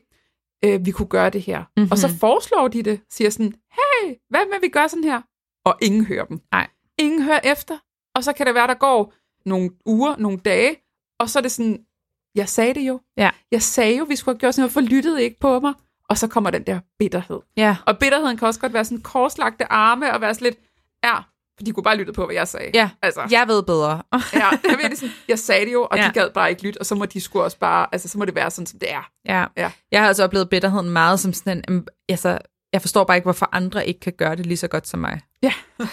øh, 0.65 0.85
vi 0.85 0.91
kunne 0.91 1.07
gøre 1.07 1.29
det 1.29 1.41
her. 1.41 1.59
Mhm. 1.59 1.67
Mm-hmm. 1.77 1.91
Og 1.91 1.97
så 1.97 2.17
foreslår 2.19 2.67
de 2.67 2.83
det, 2.83 3.01
siger 3.09 3.29
sådan, 3.29 3.53
hey, 3.71 4.15
hvad 4.29 4.45
med 4.51 4.61
vi 4.61 4.67
gør 4.67 4.87
sådan 4.87 5.03
her? 5.03 5.21
Og 5.65 5.77
ingen 5.81 6.05
hører 6.05 6.25
dem. 6.25 6.41
Nej. 6.51 6.67
Ingen 6.99 7.21
hører 7.21 7.39
efter. 7.43 7.77
Og 8.15 8.23
så 8.23 8.33
kan 8.33 8.45
det 8.45 8.55
være, 8.55 8.67
der 8.67 8.73
går 8.73 9.13
nogle 9.45 9.69
uger, 9.85 10.15
nogle 10.17 10.37
dage, 10.37 10.75
og 11.19 11.29
så 11.29 11.39
er 11.39 11.41
det 11.41 11.51
sådan, 11.51 11.79
jeg 12.35 12.49
sagde 12.49 12.73
det 12.73 12.81
jo. 12.81 12.99
Ja. 13.17 13.31
Jeg 13.51 13.61
sagde 13.61 13.97
jo, 13.97 14.03
vi 14.03 14.15
skulle 14.15 14.35
have 14.35 14.39
gjort 14.39 14.55
sådan 14.55 14.61
noget, 14.61 14.73
hvorfor 14.73 14.95
lyttede 14.95 15.23
ikke 15.23 15.39
på 15.39 15.59
mig? 15.59 15.73
Og 16.09 16.17
så 16.17 16.27
kommer 16.27 16.49
den 16.49 16.63
der 16.63 16.79
bitterhed. 16.99 17.39
Ja. 17.57 17.75
Og 17.85 17.97
bitterheden 17.97 18.37
kan 18.37 18.47
også 18.47 18.59
godt 18.59 18.73
være 18.73 18.85
sådan 18.85 19.01
korslagte 19.01 19.71
arme, 19.71 20.13
og 20.13 20.21
være 20.21 20.33
sådan 20.33 20.45
lidt, 20.45 20.57
ja, 21.03 21.15
for 21.57 21.63
de 21.65 21.71
kunne 21.71 21.83
bare 21.83 21.97
lytte 21.97 22.13
på, 22.13 22.25
hvad 22.25 22.35
jeg 22.35 22.47
sagde. 22.47 22.71
Ja. 22.73 22.89
Altså, 23.01 23.21
Jeg 23.31 23.47
ved 23.47 23.63
bedre. 23.63 23.89
ja, 24.33 24.49
jeg, 24.49 24.77
ved 24.89 24.95
sådan, 24.95 25.13
jeg 25.27 25.39
sagde 25.39 25.65
det 25.65 25.73
jo, 25.73 25.87
og 25.91 25.97
Ja. 25.97 26.07
de 26.07 26.11
gad 26.13 26.29
bare 26.33 26.49
ikke 26.49 26.63
lytte, 26.63 26.77
og 26.77 26.85
så 26.85 26.95
må 26.95 27.05
de 27.05 27.21
sgu 27.21 27.41
også 27.41 27.57
bare, 27.59 27.87
altså 27.91 28.07
så 28.09 28.17
må 28.17 28.25
det 28.25 28.35
være 28.35 28.51
sådan, 28.51 28.65
som 28.65 28.79
det 28.79 28.91
er. 28.93 29.09
Ja. 29.25 29.45
Ja. 29.57 29.71
Jeg 29.91 30.01
har 30.01 30.07
altså 30.07 30.23
oplevet 30.23 30.49
bitterheden 30.49 30.89
meget 30.89 31.19
som 31.19 31.33
sådan 31.33 31.57
en, 31.57 31.63
øhm, 31.73 31.87
altså, 32.09 32.37
jeg 32.75 32.81
forstår 32.81 33.03
bare 33.03 33.17
ikke, 33.17 33.25
hvorfor 33.25 33.49
andre 33.51 33.87
ikke 33.87 33.99
kan 33.99 34.13
gøre 34.17 34.35
det 34.35 34.45
lige 34.45 34.57
så 34.57 34.67
godt 34.67 34.87
som 34.87 34.99
mig. 34.99 35.21
Ja. 35.43 35.53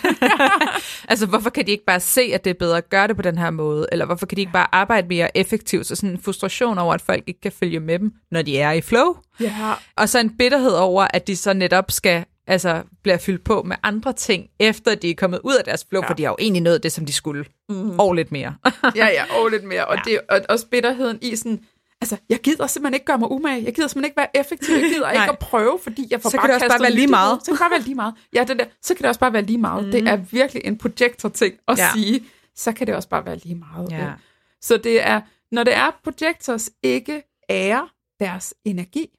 altså, 1.10 1.26
hvorfor 1.26 1.50
kan 1.50 1.66
de 1.66 1.70
ikke 1.70 1.84
bare 1.84 2.00
se, 2.00 2.30
at 2.34 2.44
det 2.44 2.50
er 2.50 2.54
bedre 2.54 2.76
at 2.76 2.90
gøre 2.90 3.08
det 3.08 3.16
på 3.16 3.22
den 3.22 3.38
her 3.38 3.50
måde? 3.50 3.86
Eller 3.92 4.06
hvorfor 4.06 4.26
kan 4.26 4.36
de 4.36 4.40
ikke 4.40 4.52
bare 4.52 4.74
arbejde 4.74 5.08
mere 5.08 5.36
effektivt? 5.36 5.86
Så 5.86 5.96
sådan 5.96 6.10
en 6.10 6.18
frustration 6.18 6.78
over, 6.78 6.94
at 6.94 7.00
folk 7.00 7.24
ikke 7.26 7.40
kan 7.40 7.52
følge 7.52 7.80
med 7.80 7.98
dem, 7.98 8.12
når 8.30 8.42
de 8.42 8.58
er 8.58 8.72
i 8.72 8.80
flow. 8.80 9.16
Ja. 9.40 9.74
Og 9.96 10.08
så 10.08 10.18
en 10.18 10.36
bitterhed 10.36 10.74
over, 10.74 11.06
at 11.14 11.26
de 11.26 11.36
så 11.36 11.52
netop 11.52 11.90
skal 11.90 12.24
altså 12.46 12.82
bliver 13.02 13.18
fyldt 13.18 13.44
på 13.44 13.62
med 13.62 13.76
andre 13.82 14.12
ting, 14.12 14.46
efter 14.60 14.94
de 14.94 15.10
er 15.10 15.14
kommet 15.14 15.40
ud 15.44 15.54
af 15.54 15.64
deres 15.64 15.86
flow, 15.88 16.02
ja. 16.02 16.08
for 16.08 16.14
de 16.14 16.22
har 16.22 16.30
jo 16.30 16.36
egentlig 16.38 16.62
nået 16.62 16.82
det, 16.82 16.92
som 16.92 17.06
de 17.06 17.12
skulle. 17.12 17.44
Mm. 17.68 18.00
Og 18.00 18.14
lidt 18.14 18.32
mere. 18.32 18.54
ja, 18.96 19.06
ja, 19.06 19.24
og 19.38 19.50
lidt 19.50 19.64
mere. 19.64 19.84
Og, 19.84 19.96
ja. 20.06 20.10
det, 20.10 20.20
og 20.28 20.40
også 20.48 20.66
bitterheden 20.66 21.18
i 21.22 21.36
sådan, 21.36 21.60
altså, 22.02 22.16
jeg 22.28 22.38
gider 22.40 22.66
simpelthen 22.66 22.94
ikke 22.94 23.06
gøre 23.06 23.18
mig 23.18 23.30
umage. 23.30 23.64
Jeg 23.64 23.74
gider 23.74 23.88
simpelthen 23.88 24.04
ikke 24.04 24.16
være 24.16 24.36
effektiv. 24.36 24.74
Jeg 24.74 24.82
gider 24.82 25.10
ikke 25.16 25.30
at 25.32 25.38
prøve, 25.38 25.78
fordi 25.82 26.06
jeg 26.10 26.22
får 26.22 26.30
Så 26.30 26.36
bare 26.36 26.42
kan 26.48 26.54
det 26.54 26.62
også 26.62 26.68
bare 26.78 26.82
være 26.82 26.92
lige 26.94 27.06
meget. 27.06 27.40
Så 27.40 27.44
kan 27.46 27.52
det 27.52 27.60
bare 27.60 27.70
være 27.70 27.80
lige 27.80 27.94
meget. 27.94 28.14
Ja, 28.34 28.44
den 28.44 28.58
der, 28.58 28.64
så 28.82 28.94
kan 28.94 29.02
det 29.02 29.08
også 29.08 29.20
bare 29.20 29.32
være 29.32 29.42
lige 29.42 29.58
meget. 29.58 29.84
Mm. 29.84 29.90
Det 29.90 30.08
er 30.08 30.16
virkelig 30.16 30.62
en 30.64 30.78
projector-ting 30.78 31.54
at 31.68 31.78
Ja. 31.78 31.88
sige. 31.94 32.24
Så 32.56 32.72
kan 32.72 32.86
det 32.86 32.94
også 32.94 33.08
bare 33.08 33.24
være 33.26 33.36
lige 33.36 33.54
meget. 33.54 33.90
Ja. 33.90 34.12
Så 34.60 34.76
det 34.76 35.06
er, 35.06 35.20
når 35.52 35.64
det 35.64 35.74
er 35.74 35.90
projectors 36.04 36.70
ikke 36.82 37.22
ærer 37.50 37.92
deres 38.20 38.54
energi, 38.64 39.10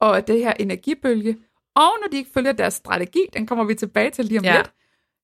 og 0.00 0.26
det 0.28 0.38
her 0.38 0.52
energibølge, 0.60 1.36
og 1.74 1.90
når 2.02 2.08
de 2.12 2.16
ikke 2.16 2.30
følger 2.34 2.52
deres 2.52 2.74
strategi, 2.74 3.20
den 3.32 3.46
kommer 3.46 3.64
vi 3.64 3.74
tilbage 3.74 4.10
til 4.10 4.24
lige 4.24 4.38
om 4.38 4.44
Ja. 4.44 4.56
lidt, 4.56 4.70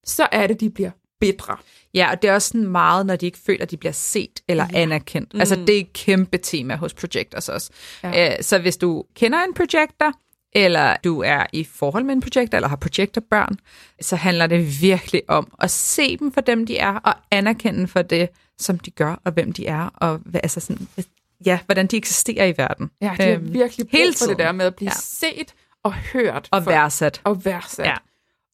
så 0.04 0.28
er 0.32 0.46
det, 0.46 0.60
de 0.60 0.70
bliver 0.70 0.90
bitre. 1.32 1.56
Ja, 1.94 2.10
og 2.10 2.22
det 2.22 2.30
er 2.30 2.34
også 2.34 2.48
sådan 2.48 2.66
meget, 2.66 3.06
når 3.06 3.16
de 3.16 3.26
ikke 3.26 3.38
føler, 3.46 3.62
at 3.62 3.70
de 3.70 3.76
bliver 3.76 3.92
set 3.92 4.40
eller 4.48 4.66
ja. 4.72 4.78
anerkendt. 4.78 5.34
Mm. 5.34 5.40
Altså, 5.40 5.56
det 5.56 5.76
er 5.76 5.80
et 5.80 5.92
kæmpe 5.92 6.38
tema 6.38 6.76
hos 6.76 6.94
projectors 6.94 7.48
også. 7.48 7.70
Ja. 8.02 8.08
Ja. 8.10 8.42
Så 8.42 8.58
hvis 8.58 8.76
du 8.76 9.04
kender 9.14 9.38
en 9.44 9.54
projector, 9.54 10.12
eller 10.52 10.96
du 11.04 11.22
er 11.22 11.46
i 11.52 11.64
forhold 11.64 12.04
med 12.04 12.14
en 12.14 12.20
projector, 12.20 12.56
eller 12.56 12.68
har 12.68 12.76
projectorbørn, 12.76 13.56
så 14.00 14.16
handler 14.16 14.46
det 14.46 14.82
virkelig 14.82 15.22
om 15.28 15.52
at 15.60 15.70
se 15.70 16.16
dem 16.16 16.32
for 16.32 16.40
dem, 16.40 16.66
de 16.66 16.78
er, 16.78 16.94
og 16.94 17.14
anerkende 17.30 17.88
for 17.88 18.02
det, 18.02 18.28
som 18.58 18.78
de 18.78 18.90
gør, 18.90 19.20
og 19.24 19.32
hvem 19.32 19.52
de 19.52 19.66
er, 19.66 19.90
og 19.94 20.20
hvad, 20.24 20.40
altså 20.42 20.60
sådan, 20.60 20.88
ja, 21.46 21.58
hvordan 21.66 21.86
de 21.86 21.96
eksisterer 21.96 22.46
i 22.46 22.54
verden. 22.56 22.90
Ja, 23.00 23.14
det 23.16 23.26
er 23.26 23.34
Øhm, 23.34 23.52
virkelig 23.54 23.86
brug 23.88 23.98
hele 23.98 24.14
for 24.18 24.26
det 24.26 24.38
der 24.38 24.52
med 24.52 24.66
at 24.66 24.74
blive 24.74 24.90
ja. 24.90 24.98
set 25.00 25.54
og 25.82 25.94
hørt. 25.94 26.48
Og 26.50 26.64
for, 26.64 26.70
værdsat. 26.70 27.20
og 27.24 27.44
værdsat. 27.44 27.86
Ja. 27.86 27.96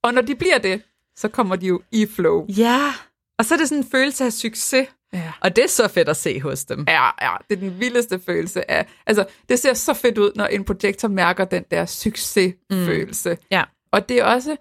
Og 0.02 0.14
når 0.14 0.22
de 0.22 0.34
bliver 0.34 0.58
det, 0.58 0.82
så 1.16 1.28
kommer 1.28 1.56
de 1.56 1.66
jo 1.66 1.80
i 1.92 2.06
flow. 2.06 2.46
Ja, 2.48 2.92
og 3.38 3.44
så 3.44 3.54
er 3.54 3.58
det 3.58 3.68
sådan 3.68 3.84
en 3.84 3.90
følelse 3.90 4.24
af 4.24 4.32
succes, 4.32 4.88
Ja. 5.12 5.32
og 5.40 5.56
det 5.56 5.64
er 5.64 5.68
så 5.68 5.88
fedt 5.88 6.08
at 6.08 6.16
se 6.16 6.40
hos 6.40 6.64
dem. 6.64 6.84
Ja, 6.88 7.04
ja, 7.22 7.36
det 7.50 7.56
er 7.56 7.60
den 7.60 7.80
vildeste 7.80 8.20
følelse 8.26 8.70
af... 8.70 8.86
Altså, 9.06 9.24
det 9.48 9.58
ser 9.58 9.74
så 9.74 9.94
fedt 9.94 10.18
ud, 10.18 10.32
når 10.36 10.46
en 10.46 10.64
projektor 10.64 11.08
mærker 11.08 11.44
den 11.44 11.64
der 11.70 11.86
succesfølelse. 11.86 13.30
Mm. 13.30 13.46
Ja. 13.50 13.64
Og 13.92 14.08
det 14.08 14.18
er 14.18 14.24
også... 14.24 14.56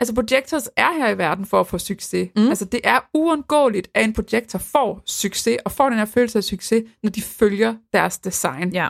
Altså, 0.00 0.14
projectors 0.14 0.68
er 0.76 0.92
her 0.92 1.08
i 1.08 1.18
verden 1.18 1.46
for 1.46 1.60
at 1.60 1.66
få 1.66 1.78
succes. 1.78 2.28
Mm. 2.36 2.48
Altså, 2.48 2.64
det 2.64 2.80
er 2.84 3.00
uundgåeligt, 3.14 3.88
at 3.94 4.04
en 4.04 4.12
projektor 4.12 4.58
får 4.58 5.02
succes, 5.06 5.58
og 5.64 5.72
får 5.72 5.88
den 5.88 5.98
her 5.98 6.04
følelse 6.04 6.38
af 6.38 6.44
succes, 6.44 6.82
når 7.02 7.10
de 7.10 7.22
følger 7.22 7.74
deres 7.92 8.18
design. 8.18 8.72
Ja. 8.74 8.88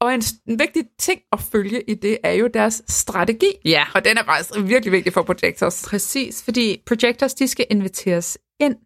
Og 0.00 0.14
en, 0.14 0.22
en 0.48 0.58
vigtig 0.58 0.84
ting 0.98 1.20
at 1.32 1.40
følge 1.52 1.82
i 1.90 1.94
det, 1.94 2.18
er 2.22 2.32
jo 2.32 2.46
deres 2.54 2.82
strategi. 2.88 3.52
Ja. 3.64 3.84
Og 3.94 4.04
den 4.04 4.18
er 4.18 4.24
faktisk 4.24 4.50
virkelig 4.62 4.92
vigtig 4.92 5.12
for 5.12 5.22
projectors. 5.22 5.84
Præcis, 5.88 6.42
fordi 6.42 6.82
projectors, 6.86 7.34
de 7.34 7.48
skal 7.48 7.66
inviteres 7.70 8.38
ind. 8.60 8.76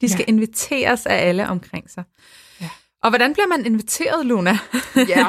De 0.00 0.08
skal 0.08 0.24
Ja. 0.28 0.32
inviteres 0.32 1.06
af 1.06 1.28
alle 1.28 1.48
omkring 1.48 1.90
sig. 1.90 2.04
Ja. 2.60 2.68
Og 3.02 3.10
hvordan 3.10 3.32
bliver 3.32 3.46
man 3.46 3.66
inviteret, 3.66 4.26
Luna? 4.26 4.58
ja, 5.16 5.26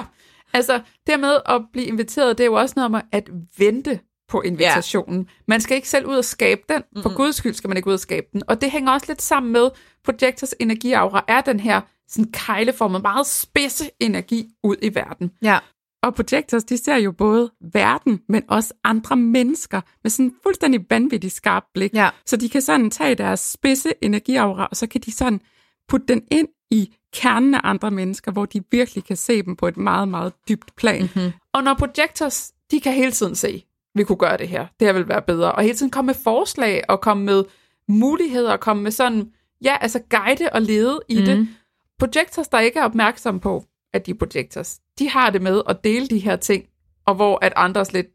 altså 0.53 0.81
det 1.07 1.19
med 1.19 1.39
at 1.45 1.61
blive 1.73 1.85
inviteret, 1.85 2.37
det 2.37 2.43
er 2.43 2.47
jo 2.47 2.53
også 2.53 2.73
noget 2.75 2.91
med 2.91 3.01
at 3.11 3.29
vente 3.57 3.99
på 4.27 4.41
invitationen. 4.41 5.21
Ja. 5.21 5.29
Man 5.47 5.61
skal 5.61 5.75
ikke 5.75 5.89
selv 5.89 6.05
ud 6.05 6.15
og 6.15 6.25
skabe 6.25 6.61
den. 6.69 6.83
For 7.01 7.09
mm-hmm. 7.09 7.17
guds 7.17 7.35
skyld 7.35 7.53
skal 7.53 7.67
man 7.67 7.77
ikke 7.77 7.87
ud 7.89 7.93
og 7.93 7.99
skabe 7.99 8.27
den. 8.33 8.43
Og 8.47 8.61
det 8.61 8.71
hænger 8.71 8.91
også 8.91 9.05
lidt 9.09 9.21
sammen 9.21 9.51
med, 9.51 9.69
projectors 10.05 10.53
energiaura 10.59 11.25
er 11.27 11.41
den 11.41 11.59
her 11.59 11.81
sådan 12.07 12.31
kejleformet, 12.31 13.01
meget 13.01 13.27
spidse 13.27 13.89
energi 13.99 14.49
ud 14.63 14.75
i 14.81 14.95
verden. 14.95 15.31
Ja. 15.41 15.59
Og 16.03 16.15
projectors, 16.15 16.63
de 16.63 16.77
ser 16.77 16.95
jo 16.95 17.11
både 17.11 17.51
verden, 17.73 18.21
men 18.29 18.43
også 18.47 18.73
andre 18.83 19.15
mennesker 19.15 19.81
med 20.03 20.11
sådan 20.11 20.33
fuldstændig 20.43 20.85
vanvittig 20.89 21.31
skarp 21.31 21.63
blik. 21.73 21.93
Ja. 21.93 22.09
Så 22.25 22.37
de 22.37 22.49
kan 22.49 22.61
sådan 22.61 22.91
tage 22.91 23.15
deres 23.15 23.39
spidse 23.39 23.93
energiaura, 24.01 24.65
og 24.65 24.75
så 24.75 24.87
kan 24.87 25.01
de 25.01 25.11
sådan 25.11 25.41
putte 25.87 26.07
den 26.07 26.23
ind 26.31 26.47
i 26.71 26.93
kernen 27.13 27.55
af 27.55 27.59
andre 27.63 27.91
mennesker, 27.91 28.31
hvor 28.31 28.45
de 28.45 28.63
virkelig 28.71 29.03
kan 29.03 29.17
se 29.17 29.41
dem 29.41 29.55
på 29.55 29.67
et 29.67 29.77
meget, 29.77 30.07
meget 30.07 30.33
dybt 30.49 30.75
plan. 30.75 31.01
Mm-hmm. 31.01 31.31
Og 31.53 31.63
når 31.63 31.73
projectors, 31.73 32.51
de 32.71 32.79
kan 32.79 32.93
hele 32.93 33.11
tiden 33.11 33.35
se, 33.35 33.63
vi 33.95 34.03
kunne 34.03 34.17
gøre 34.17 34.37
det 34.37 34.47
her, 34.47 34.67
det 34.79 34.87
her 34.87 34.93
vil 34.93 35.07
være 35.07 35.21
bedre, 35.21 35.51
og 35.51 35.63
hele 35.63 35.75
tiden 35.75 35.91
komme 35.91 36.05
med 36.05 36.15
forslag, 36.23 36.83
og 36.89 37.01
komme 37.01 37.23
med 37.23 37.43
muligheder, 37.87 38.51
og 38.51 38.59
komme 38.59 38.83
med 38.83 38.91
sådan, 38.91 39.31
ja, 39.63 39.77
altså 39.81 39.99
guide 40.09 40.49
og 40.53 40.61
lede 40.61 40.99
i 41.09 41.19
mm. 41.19 41.25
det. 41.25 41.47
Projectors, 41.99 42.47
der 42.47 42.59
ikke 42.59 42.79
er 42.79 42.83
opmærksomme 42.83 43.39
på, 43.39 43.63
at 43.93 44.05
de 44.05 44.11
er 44.11 44.15
projectors, 44.15 44.79
de 44.99 45.09
har 45.09 45.29
det 45.29 45.41
med 45.41 45.61
at 45.69 45.83
dele 45.83 46.07
de 46.07 46.19
her 46.19 46.35
ting, 46.35 46.65
og 47.05 47.15
hvor 47.15 47.39
at 47.45 47.53
andre 47.55 47.85
lidt, 47.93 48.07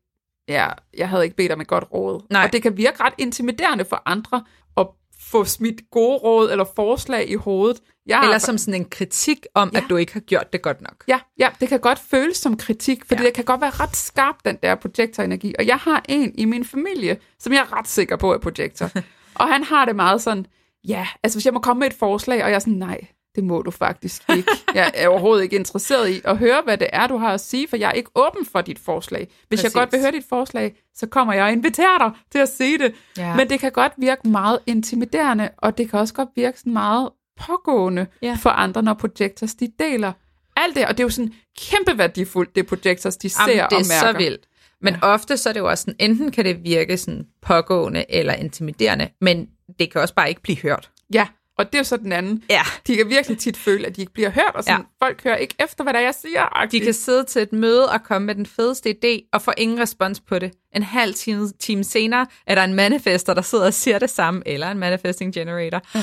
ja, 0.48 0.68
jeg 0.96 1.08
havde 1.08 1.24
ikke 1.24 1.36
bedt 1.36 1.52
om 1.52 1.60
et 1.60 1.66
godt 1.66 1.84
råd. 1.94 2.26
Nej. 2.30 2.44
Og 2.44 2.52
det 2.52 2.62
kan 2.62 2.76
virke 2.76 3.02
ret 3.04 3.14
intimiderende 3.18 3.84
for 3.84 4.02
andre 4.06 4.44
at 4.76 4.86
få 5.20 5.44
smidt 5.44 5.80
gode 5.90 6.16
råd 6.18 6.50
eller 6.50 6.64
forslag 6.76 7.30
i 7.30 7.34
hovedet. 7.34 7.80
Jeg 8.06 8.16
har- 8.16 8.24
Eller 8.24 8.38
som 8.38 8.58
sådan 8.58 8.80
en 8.80 8.88
kritik 8.90 9.46
om, 9.54 9.70
ja. 9.74 9.78
At 9.78 9.84
du 9.90 9.96
ikke 9.96 10.12
har 10.12 10.20
gjort 10.20 10.52
det 10.52 10.62
godt 10.62 10.80
nok. 10.80 11.04
Ja, 11.08 11.20
ja, 11.38 11.48
det 11.60 11.68
kan 11.68 11.80
godt 11.80 11.98
føles 11.98 12.36
som 12.36 12.56
kritik, 12.56 13.04
fordi 13.04 13.20
ja. 13.22 13.26
det 13.26 13.34
kan 13.34 13.44
godt 13.44 13.60
være 13.60 13.70
ret 13.70 13.96
skarp, 13.96 14.34
den 14.44 14.58
der 14.62 14.74
projektorenergi. 14.74 15.54
Og 15.58 15.66
jeg 15.66 15.76
har 15.76 16.02
en 16.08 16.34
i 16.38 16.44
min 16.44 16.64
familie, 16.64 17.16
som 17.38 17.52
jeg 17.52 17.60
er 17.60 17.78
ret 17.78 17.88
sikker 17.88 18.16
på 18.16 18.34
er 18.34 18.38
projektor. 18.38 18.90
og 19.40 19.48
han 19.48 19.64
har 19.64 19.84
det 19.84 19.96
meget 19.96 20.22
sådan, 20.22 20.46
ja, 20.88 21.06
altså 21.22 21.36
hvis 21.38 21.44
jeg 21.46 21.54
må 21.54 21.60
komme 21.60 21.80
med 21.80 21.86
et 21.86 21.94
forslag, 21.94 22.42
og 22.44 22.48
jeg 22.50 22.54
er 22.54 22.58
sådan, 22.58 22.74
nej, 22.74 23.00
det 23.34 23.44
må 23.44 23.62
du 23.62 23.70
faktisk 23.70 24.22
ikke. 24.36 24.50
Jeg 24.74 24.90
er 24.94 25.08
overhovedet 25.08 25.42
ikke 25.44 25.56
interesseret 25.56 26.08
i 26.10 26.20
at 26.24 26.38
høre, 26.38 26.62
hvad 26.64 26.78
det 26.78 26.88
er, 26.92 27.06
du 27.06 27.16
har 27.16 27.34
at 27.34 27.40
sige, 27.40 27.68
for 27.68 27.76
jeg 27.76 27.88
er 27.88 27.92
ikke 27.92 28.10
åben 28.14 28.46
for 28.46 28.60
dit 28.60 28.78
forslag. 28.78 29.20
Hvis 29.48 29.60
Præcis. 29.60 29.64
jeg 29.64 29.72
godt 29.72 29.92
vil 29.92 30.00
høre 30.00 30.12
dit 30.12 30.24
forslag, 30.28 30.74
så 30.94 31.06
kommer 31.06 31.34
jeg 31.34 31.44
og 31.44 31.52
inviterer 31.52 31.98
dig 31.98 32.10
til 32.32 32.38
at 32.38 32.48
sige 32.48 32.78
det. 32.78 32.94
Ja. 33.18 33.36
Men 33.36 33.50
det 33.50 33.60
kan 33.60 33.72
godt 33.72 33.92
virke 33.96 34.28
meget 34.28 34.58
intimiderende, 34.66 35.50
og 35.58 35.78
det 35.78 35.90
kan 35.90 35.98
også 35.98 36.14
godt 36.14 36.28
virke 36.36 36.58
sådan 36.58 36.72
meget 36.72 37.10
pågående 37.46 38.06
Ja. 38.22 38.36
for 38.40 38.50
andre, 38.50 38.82
når 38.82 38.94
projectors 38.94 39.54
de 39.54 39.68
deler 39.78 40.12
alt 40.56 40.76
det. 40.76 40.86
Og 40.86 40.90
det 40.90 41.00
er 41.00 41.04
jo 41.04 41.10
sådan 41.10 41.32
kæmpe 41.60 41.98
værdifuldt, 41.98 42.54
det 42.56 42.66
projectors 42.66 43.16
de 43.16 43.28
ser 43.28 43.40
Jamen, 43.48 43.56
det 43.56 43.62
er 43.62 43.64
og 43.76 43.84
mærker. 44.04 44.12
så 44.12 44.18
vildt. 44.18 44.46
Men 44.82 44.94
ja. 44.94 45.06
ofte 45.06 45.36
så 45.36 45.48
er 45.48 45.52
det 45.52 45.60
jo 45.60 45.68
også 45.68 45.82
sådan, 45.82 45.96
enten 45.98 46.30
kan 46.30 46.44
det 46.44 46.64
virke 46.64 46.96
sådan 46.96 47.26
pågående 47.42 48.04
eller 48.08 48.34
intimiderende, 48.34 49.08
men 49.20 49.48
det 49.78 49.92
kan 49.92 50.00
også 50.00 50.14
bare 50.14 50.28
ikke 50.28 50.42
blive 50.42 50.58
hørt. 50.58 50.90
Ja, 51.14 51.26
og 51.60 51.72
det 51.72 51.78
er 51.78 51.82
så 51.82 51.96
den 51.96 52.12
anden. 52.12 52.42
Ja. 52.50 52.62
De 52.86 52.96
kan 52.96 53.08
virkelig 53.08 53.38
tit 53.38 53.56
føle, 53.56 53.86
at 53.86 53.96
de 53.96 54.00
ikke 54.00 54.12
bliver 54.12 54.30
hørt, 54.30 54.52
og 54.54 54.64
sådan, 54.64 54.80
ja. 54.80 55.06
folk 55.06 55.24
hører 55.24 55.36
ikke 55.36 55.54
efter, 55.58 55.84
hvad 55.84 55.92
der 55.92 55.98
er, 55.98 56.04
jeg 56.04 56.14
siger. 56.14 56.66
De 56.72 56.80
kan 56.80 56.94
sidde 56.94 57.24
til 57.24 57.42
et 57.42 57.52
møde 57.52 57.88
og 57.88 58.02
komme 58.04 58.26
med 58.26 58.34
den 58.34 58.46
fedeste 58.46 58.94
idé, 59.04 59.28
og 59.32 59.42
få 59.42 59.52
ingen 59.56 59.80
respons 59.80 60.20
på 60.20 60.38
det. 60.38 60.52
En 60.74 60.82
halv 60.82 61.14
time, 61.14 61.48
time 61.58 61.84
senere 61.84 62.26
er 62.46 62.54
der 62.54 62.64
en 62.64 62.74
manifester, 62.74 63.34
der 63.34 63.42
sidder 63.42 63.66
og 63.66 63.74
siger 63.74 63.98
det 63.98 64.10
samme, 64.10 64.42
eller 64.46 64.70
en 64.70 64.78
manifesting 64.78 65.34
generator. 65.34 65.82
Ja. 65.94 66.00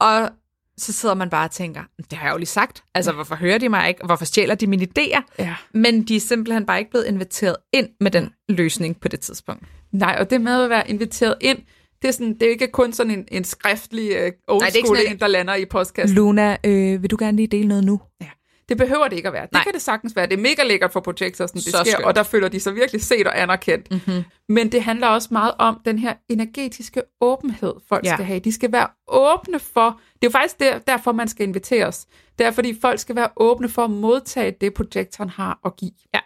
Og 0.00 0.30
så 0.78 0.92
sidder 0.92 1.14
man 1.14 1.30
bare 1.30 1.44
og 1.44 1.50
tænker, 1.50 1.82
det 2.10 2.18
har 2.18 2.26
jeg 2.26 2.32
jo 2.32 2.38
lige 2.38 2.48
sagt. 2.48 2.84
Altså, 2.94 3.12
hvorfor 3.12 3.34
hører 3.34 3.58
de 3.58 3.68
mig 3.68 3.88
ikke? 3.88 4.06
Hvorfor 4.06 4.24
stjæler 4.24 4.54
de 4.54 4.66
mine 4.66 4.86
idéer? 4.98 5.20
Ja. 5.38 5.54
Men 5.74 6.02
de 6.02 6.16
er 6.16 6.20
simpelthen 6.20 6.66
bare 6.66 6.78
ikke 6.78 6.90
blevet 6.90 7.06
inviteret 7.06 7.56
ind 7.72 7.88
med 8.00 8.10
den 8.10 8.30
løsning 8.48 9.00
på 9.00 9.08
det 9.08 9.20
tidspunkt. 9.20 9.64
Nej, 9.92 10.16
og 10.20 10.30
det 10.30 10.40
med 10.40 10.62
at 10.62 10.70
være 10.70 10.90
inviteret 10.90 11.34
ind, 11.40 11.58
det 12.02 12.08
er, 12.08 12.12
sådan, 12.12 12.34
det 12.34 12.42
er 12.42 12.50
ikke 12.50 12.66
kun 12.66 12.92
sådan 12.92 13.10
en, 13.10 13.28
en 13.30 13.44
skriftlig 13.44 14.10
uh, 14.10 14.32
old 14.48 14.60
Nej, 14.60 14.70
school 14.70 14.96
sådan 14.96 15.12
en, 15.12 15.20
der 15.20 15.26
lander 15.26 15.54
i 15.54 15.64
postkassen. 15.64 16.16
Luna, 16.16 16.56
øh, 16.64 17.02
vil 17.02 17.10
du 17.10 17.16
gerne 17.18 17.36
lige 17.36 17.46
dele 17.46 17.68
noget 17.68 17.84
nu? 17.84 18.00
Ja. 18.20 18.28
Det 18.68 18.76
behøver 18.76 19.08
det 19.08 19.16
ikke 19.16 19.26
at 19.26 19.32
være. 19.32 19.42
Det 19.42 19.52
Nej. 19.52 19.62
kan 19.64 19.72
det 19.72 19.82
sagtens 19.82 20.16
være. 20.16 20.26
Det 20.26 20.32
er 20.32 20.42
mega 20.42 20.62
lækkert 20.62 20.92
for 20.92 21.00
projectors, 21.00 21.54
når 21.54 21.60
det 21.60 21.70
Så 21.70 21.78
sker, 21.84 21.92
skønt. 21.92 22.06
og 22.06 22.14
der 22.14 22.22
føler 22.22 22.48
de 22.48 22.60
sig 22.60 22.74
virkelig 22.74 23.02
set 23.02 23.26
og 23.26 23.40
anerkendt. 23.42 23.90
Mm-hmm. 23.90 24.24
Men 24.48 24.72
det 24.72 24.82
handler 24.82 25.06
også 25.06 25.28
meget 25.32 25.52
om 25.58 25.80
den 25.84 25.98
her 25.98 26.14
energetiske 26.28 27.02
åbenhed, 27.20 27.74
folk 27.88 28.04
ja. 28.04 28.14
skal 28.14 28.24
have. 28.24 28.40
De 28.40 28.52
skal 28.52 28.72
være 28.72 28.88
åbne 29.08 29.58
for, 29.58 30.00
det 30.14 30.26
er 30.26 30.26
jo 30.26 30.30
faktisk 30.30 30.60
der, 30.60 30.78
derfor, 30.78 31.12
man 31.12 31.28
skal 31.28 31.46
inviteres. 31.46 32.06
Det 32.38 32.46
er, 32.46 32.50
fordi 32.50 32.78
folk 32.80 32.98
skal 33.00 33.16
være 33.16 33.28
åbne 33.36 33.68
for 33.68 33.84
at 33.84 33.90
modtage 33.90 34.54
det, 34.60 34.74
projektoren 34.74 35.30
har 35.30 35.60
at 35.64 35.76
give. 35.76 35.92
Ja. 36.14 36.20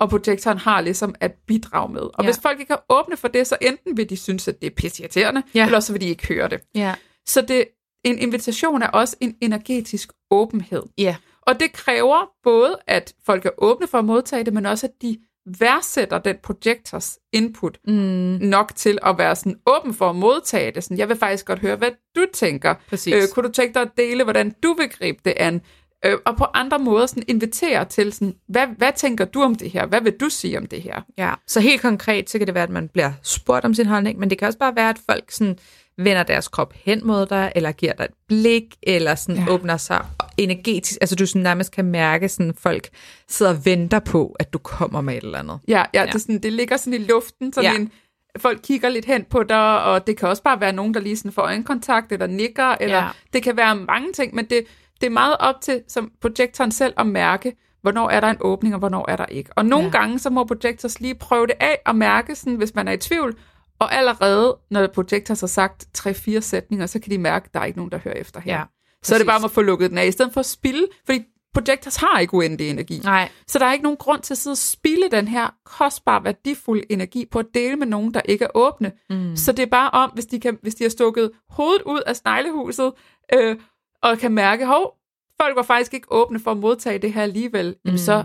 Og 0.00 0.10
projektoren 0.10 0.58
har 0.58 0.80
ligesom 0.80 1.14
at 1.20 1.32
bidrage 1.46 1.92
med. 1.92 2.00
Og 2.00 2.14
Ja. 2.20 2.24
hvis 2.24 2.38
folk 2.42 2.60
ikke 2.60 2.72
er 2.72 2.78
åbne 2.88 3.16
for 3.16 3.28
det, 3.28 3.46
så 3.46 3.56
enten 3.60 3.96
vil 3.96 4.10
de 4.10 4.16
synes, 4.16 4.48
at 4.48 4.60
det 4.60 4.66
er 4.66 4.74
pisseirriterende, 4.76 5.42
ja. 5.54 5.66
eller 5.66 5.80
så 5.80 5.92
vil 5.92 6.00
de 6.00 6.06
ikke 6.08 6.26
høre 6.28 6.48
det. 6.48 6.60
Ja. 6.74 6.94
Så 7.26 7.40
det, 7.40 7.64
en 8.04 8.18
invitation 8.18 8.82
er 8.82 8.88
også 8.88 9.16
en 9.20 9.36
energetisk 9.40 10.12
åbenhed. 10.30 10.82
Ja. 10.98 11.16
Og 11.42 11.60
det 11.60 11.72
kræver 11.72 12.30
både, 12.42 12.78
at 12.86 13.14
folk 13.26 13.46
er 13.46 13.50
åbne 13.58 13.86
for 13.86 13.98
at 13.98 14.04
modtage 14.04 14.44
det, 14.44 14.52
men 14.54 14.66
også, 14.66 14.86
at 14.86 14.92
de 15.02 15.18
værdsætter 15.58 16.18
den 16.18 16.36
projektors 16.42 17.18
input 17.32 17.78
Mm. 17.86 17.92
nok 18.40 18.72
til 18.76 18.98
at 19.02 19.18
være 19.18 19.36
sådan 19.36 19.56
åben 19.66 19.94
for 19.94 20.10
at 20.10 20.16
modtage 20.16 20.70
det. 20.72 20.84
Sådan, 20.84 20.98
jeg 20.98 21.08
vil 21.08 21.16
faktisk 21.16 21.46
godt 21.46 21.58
høre, 21.58 21.76
hvad 21.76 21.90
du 22.16 22.26
tænker. 22.34 22.74
Præcis. 22.88 23.14
Øh, 23.14 23.22
kunne 23.34 23.48
du 23.48 23.52
tænke 23.52 23.74
dig 23.74 23.82
at 23.82 23.90
dele, 23.96 24.24
hvordan 24.24 24.54
du 24.62 24.74
vil 24.78 24.88
gribe 24.90 25.18
det 25.24 25.34
an? 25.36 25.60
Øh, 26.04 26.18
og 26.24 26.36
på 26.36 26.44
andre 26.54 26.78
måder 26.78 27.06
sådan 27.06 27.22
invitere 27.28 27.84
til, 27.84 28.12
sådan, 28.12 28.34
hvad, 28.48 28.66
hvad 28.78 28.92
tænker 28.96 29.24
du 29.24 29.42
om 29.42 29.54
det 29.54 29.70
her? 29.70 29.86
Hvad 29.86 30.00
vil 30.00 30.12
du 30.20 30.28
sige 30.28 30.58
om 30.58 30.66
det 30.66 30.82
her? 30.82 31.00
Ja, 31.18 31.34
så 31.46 31.60
helt 31.60 31.82
konkret, 31.82 32.30
så 32.30 32.38
kan 32.38 32.46
det 32.46 32.54
være, 32.54 32.64
at 32.64 32.70
man 32.70 32.88
bliver 32.88 33.12
spurgt 33.22 33.64
om 33.64 33.74
sin 33.74 33.86
holdning, 33.86 34.18
men 34.18 34.30
det 34.30 34.38
kan 34.38 34.46
også 34.46 34.58
bare 34.58 34.76
være, 34.76 34.88
at 34.88 34.98
folk 35.10 35.30
sådan 35.30 35.58
vender 35.98 36.22
deres 36.22 36.48
krop 36.48 36.72
hen 36.84 37.06
mod 37.06 37.26
dig, 37.26 37.52
eller 37.54 37.72
giver 37.72 37.92
dig 37.92 38.04
et 38.04 38.10
blik, 38.28 38.64
eller 38.82 39.14
sådan 39.14 39.36
ja. 39.36 39.52
Åbner 39.52 39.76
sig 39.76 40.06
energetisk. 40.36 40.98
Altså 41.00 41.16
du 41.16 41.26
sådan 41.26 41.42
nærmest 41.42 41.72
kan 41.72 41.84
mærke, 41.84 42.28
sådan 42.28 42.54
folk 42.58 42.88
sidder 43.28 43.52
og 43.52 43.64
venter 43.64 43.98
på, 43.98 44.36
at 44.38 44.52
du 44.52 44.58
kommer 44.58 45.00
med 45.00 45.16
et 45.16 45.22
eller 45.24 45.38
andet. 45.38 45.58
Ja, 45.68 45.84
ja, 45.94 46.00
Ja. 46.04 46.06
Det, 46.12 46.20
sådan, 46.20 46.38
det 46.38 46.52
ligger 46.52 46.76
sådan 46.76 46.94
i 46.94 46.98
luften, 47.04 47.52
sådan 47.52 47.70
Ja. 47.72 47.78
en, 47.78 47.92
folk 48.38 48.60
kigger 48.64 48.88
lidt 48.88 49.04
hen 49.04 49.24
på 49.24 49.42
dig, 49.42 49.82
og 49.82 50.06
det 50.06 50.16
kan 50.16 50.28
også 50.28 50.42
bare 50.42 50.60
være 50.60 50.72
nogen, 50.72 50.94
der 50.94 51.00
lige 51.00 51.16
sådan 51.16 51.32
får 51.32 51.42
øjenkontakt, 51.42 52.12
eller 52.12 52.26
nikker, 52.26 52.76
eller 52.80 52.96
ja. 52.96 53.08
det 53.32 53.42
kan 53.42 53.56
være 53.56 53.76
mange 53.76 54.12
ting, 54.12 54.34
men 54.34 54.44
det, 54.44 54.64
det 55.00 55.06
er 55.06 55.10
meget 55.10 55.36
op 55.40 55.60
til 55.60 55.82
som 55.88 56.12
projektoren 56.20 56.72
selv 56.72 56.94
at 56.96 57.06
mærke, 57.06 57.56
hvornår 57.82 58.10
er 58.10 58.20
der 58.20 58.28
en 58.28 58.36
åbning, 58.40 58.74
og 58.74 58.78
hvornår 58.78 59.10
er 59.10 59.16
der 59.16 59.26
ikke. 59.26 59.50
Og 59.56 59.66
nogle 59.66 59.84
Ja. 59.86 59.90
gange, 59.90 60.18
så 60.18 60.30
må 60.30 60.44
projektors 60.44 61.00
lige 61.00 61.14
prøve 61.14 61.46
det 61.46 61.54
af 61.60 61.78
og 61.86 61.96
mærke, 61.96 62.34
sådan, 62.34 62.54
hvis 62.54 62.74
man 62.74 62.88
er 62.88 62.92
i 62.92 62.96
tvivl, 62.96 63.36
og 63.78 63.94
allerede, 63.94 64.56
når 64.70 64.86
projektors 64.86 65.40
har 65.40 65.46
sagt 65.46 65.86
3-4 65.98 66.40
sætninger, 66.40 66.86
så 66.86 66.98
kan 67.00 67.10
de 67.10 67.18
mærke, 67.18 67.44
at 67.46 67.54
der 67.54 67.60
er 67.60 67.64
ikke 67.64 67.78
nogen, 67.78 67.92
der 67.92 67.98
hører 67.98 68.14
efter 68.14 68.40
her. 68.40 68.54
Ja, 68.58 68.62
så 69.02 69.14
er 69.14 69.18
det 69.18 69.26
præcis. 69.26 69.30
bare 69.30 69.36
om 69.38 69.44
at 69.44 69.50
få 69.50 69.62
lukket 69.62 69.90
den 69.90 69.98
af, 69.98 70.06
i 70.06 70.10
stedet 70.12 70.32
for 70.32 70.40
at 70.40 70.46
spilde, 70.46 70.86
fordi 71.06 71.22
projektors 71.54 71.96
har 71.96 72.18
ikke 72.18 72.34
uendelig 72.34 72.70
energi. 72.70 73.00
Nej. 73.04 73.28
Så 73.46 73.58
der 73.58 73.66
er 73.66 73.72
ikke 73.72 73.82
nogen 73.82 73.96
grund 73.96 74.20
til 74.20 74.34
at 74.34 74.38
sidde 74.38 74.54
og 74.54 74.58
spilde 74.58 75.10
den 75.10 75.28
her 75.28 75.54
kostbar, 75.64 76.20
værdifulde 76.20 76.82
energi 76.92 77.26
på 77.30 77.38
at 77.38 77.46
dele 77.54 77.76
med 77.76 77.86
nogen, 77.86 78.14
der 78.14 78.20
ikke 78.24 78.44
er 78.44 78.48
åbne. 78.54 78.92
Mm. 79.10 79.36
Så 79.36 79.52
det 79.52 79.62
er 79.62 79.66
bare 79.66 79.90
om, 79.90 80.10
hvis 80.10 80.26
de, 80.26 80.40
kan, 80.40 80.58
hvis 80.62 80.74
de 80.74 80.84
har 80.84 80.88
stukket 80.88 81.30
hovedet 81.50 81.82
ud 81.82 82.00
af 82.06 82.16
sneglehuset, 82.16 82.92
øh, 83.34 83.56
og 84.02 84.18
kan 84.18 84.32
mærke, 84.32 84.66
hov, 84.66 84.96
folk 85.40 85.56
var 85.56 85.62
faktisk 85.62 85.94
ikke 85.94 86.06
åbne 86.10 86.40
for 86.40 86.50
at 86.50 86.56
modtage 86.56 86.98
det 86.98 87.12
her 87.12 87.22
alligevel, 87.22 87.76
mm. 87.84 87.96
så 87.96 88.24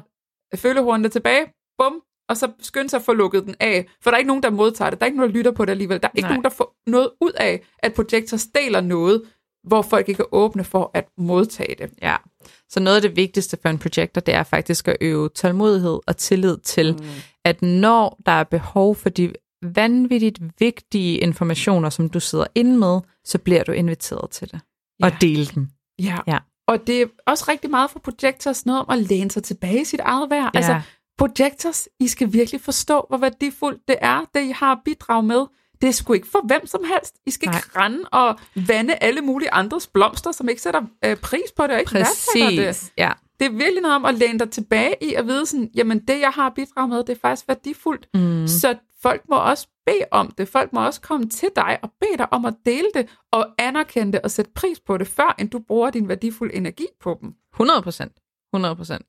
er 0.52 0.58
følehornene 0.58 1.10
tilbage, 1.10 1.46
bum, 1.78 2.02
og 2.30 2.38
så 2.38 2.52
skynd 2.60 2.90
sig 2.90 2.98
at 2.98 3.04
få 3.04 3.14
lukket 3.14 3.46
den 3.46 3.56
af. 3.60 3.86
For 4.02 4.10
der 4.10 4.16
er 4.16 4.18
ikke 4.18 4.28
nogen, 4.28 4.44
der 4.44 4.50
modtager 4.50 4.90
det. 4.90 5.00
Der 5.00 5.06
er 5.06 5.08
ikke 5.08 5.18
nogen, 5.18 5.32
der 5.32 5.38
lytter 5.38 5.52
på 5.52 5.66
det 5.66 5.72
alligevel. 5.72 6.02
Der 6.02 6.08
er 6.08 6.12
ikke 6.16 6.28
Nej. 6.28 6.32
Nogen, 6.32 6.44
der 6.44 6.50
får 6.50 6.76
noget 6.88 7.12
ud 7.22 7.32
af, 7.32 7.62
at 7.80 7.94
projektors 7.94 8.46
deler 8.46 8.82
noget, 8.82 9.22
hvor 9.64 9.82
folk 9.82 10.10
ikke 10.10 10.22
er 10.22 10.34
åbne 10.34 10.64
for 10.64 10.92
at 10.94 11.08
modtage 11.18 11.76
det. 11.76 11.90
Ja. 12.02 12.16
Så 12.70 12.80
noget 12.80 12.96
af 12.96 13.02
det 13.02 13.16
vigtigste 13.16 13.58
for 13.62 13.70
en 13.70 13.78
projektor, 13.78 14.22
det 14.22 14.34
er 14.34 14.44
faktisk 14.44 14.88
at 14.88 14.98
øve 15.02 15.30
tålmodighed 15.30 16.00
og 16.08 16.18
tillid 16.18 16.58
til, 16.58 16.94
mm. 16.94 17.06
at 17.46 17.62
når 17.62 18.20
der 18.26 18.32
er 18.32 18.44
behov 18.44 18.96
for 18.96 19.10
de 19.10 19.34
vanvittigt 19.62 20.40
vigtige 20.60 21.18
informationer, 21.18 21.90
som 21.90 22.10
du 22.10 22.20
sidder 22.20 22.46
inde 22.56 22.78
med, 22.78 23.00
så 23.24 23.38
bliver 23.38 23.64
du 23.64 23.72
inviteret 23.72 24.30
til 24.30 24.52
det. 24.52 24.60
Og 25.04 25.12
dele 25.22 25.46
dem. 25.46 25.68
Ja. 26.00 26.18
Ja. 26.28 26.38
Og 26.68 26.88
det 26.88 27.02
er 27.02 27.06
også 27.28 27.46
rigtig 27.48 27.70
meget 27.70 27.92
for 27.92 28.00
projectors 28.00 28.66
noget 28.66 28.82
om 28.82 28.90
at 28.90 29.10
læne 29.10 29.32
sig 29.32 29.44
tilbage 29.44 29.82
i 29.82 29.86
sit 29.86 30.00
eget 30.00 30.30
værd. 30.30 30.52
Ja. 30.54 30.60
Altså, 30.60 30.82
projectors, 31.18 31.88
I 32.00 32.08
skal 32.08 32.34
virkelig 32.34 32.62
forstå, 32.62 33.06
hvor 33.10 33.18
værdifuldt 33.18 33.88
det 33.88 33.96
er, 34.02 34.26
det 34.36 34.44
I 34.44 34.52
har 34.52 34.72
at 34.72 34.80
bidrage 34.86 35.24
med. 35.24 35.46
Det 35.82 35.88
er 35.88 35.92
sgu 35.92 36.14
ikke 36.14 36.28
for 36.32 36.48
hvem 36.48 36.68
som 36.68 36.84
helst. 36.84 37.16
I 37.26 37.32
skal 37.32 37.50
Nej. 37.50 37.58
ikke 37.58 37.80
rende 37.80 38.00
og 38.12 38.40
vande 38.68 38.96
alle 38.96 39.22
mulige 39.22 39.54
andres 39.54 39.88
blomster, 39.88 40.32
som 40.32 40.50
ikke 40.50 40.62
sætter 40.62 40.82
øh, 41.06 41.18
pris 41.18 41.52
på 41.58 41.64
det 41.64 41.72
og 41.72 41.80
ikke 41.80 41.94
værdsætter 41.94 42.50
det. 42.50 42.68
Præcis. 42.68 42.94
Ja. 42.98 43.12
Det 43.40 43.46
er 43.46 43.50
virkelig 43.50 43.82
noget 43.82 43.96
om 43.96 44.06
at 44.06 44.16
læne 44.16 44.40
dig 44.40 44.50
tilbage 44.52 44.96
i 45.02 45.14
at 45.14 45.28
vide 45.28 45.46
sådan, 45.46 45.70
jamen 45.76 46.00
det, 46.00 46.20
jeg 46.20 46.32
har 46.32 46.48
at 46.48 46.54
bidrage 46.56 46.88
med, 46.88 46.98
det 46.98 47.10
er 47.10 47.20
faktisk 47.22 47.48
værdifuldt. 47.48 48.08
Mm. 48.14 48.48
Så 48.48 48.76
folk 49.02 49.22
må 49.30 49.36
også 49.36 49.68
bede 49.86 50.06
om 50.12 50.32
det. 50.38 50.48
Folk 50.48 50.74
må 50.74 50.86
også 50.86 51.02
komme 51.02 51.30
til 51.30 51.50
dig 51.56 51.80
og 51.82 51.90
bede 52.00 52.18
dig 52.18 52.34
om 52.34 52.46
at 52.46 52.54
dele 52.66 52.88
det 52.94 53.08
og 53.32 53.48
anerkende 53.58 54.12
det 54.14 54.22
og 54.22 54.32
sætte 54.32 54.52
pris 54.56 54.80
på 54.80 54.98
det, 54.98 55.08
før 55.08 55.36
end 55.40 55.50
du 55.50 55.60
bruger 55.68 55.90
din 55.90 56.08
værdifulde 56.08 56.56
energi 56.56 56.86
på 57.02 57.18
dem. 57.22 57.34
100 57.54 57.82
procent. 57.82 58.12
100 58.54 58.76
procent. 58.76 59.06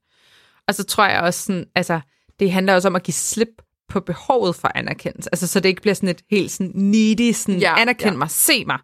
Og 0.68 0.74
så 0.74 0.84
tror 0.84 1.06
jeg 1.06 1.20
også 1.20 1.40
sådan, 1.44 1.66
altså, 1.74 2.00
det 2.38 2.52
handler 2.52 2.74
også 2.74 2.88
om 2.88 2.96
at 2.96 3.02
give 3.02 3.14
slip 3.14 3.62
på 3.88 4.00
behovet 4.00 4.56
for 4.56 4.70
anerkendelse. 4.74 5.30
Altså, 5.32 5.46
så 5.46 5.60
det 5.60 5.68
ikke 5.68 5.82
bliver 5.82 5.94
sådan 5.94 6.08
et 6.08 6.22
helt 6.30 6.50
sådan 6.50 6.72
needy, 6.74 7.32
sådan, 7.32 7.60
Ja, 7.60 7.80
anerkend 7.80 8.10
ja. 8.10 8.16
mig, 8.16 8.30
se 8.30 8.64
mig. 8.64 8.78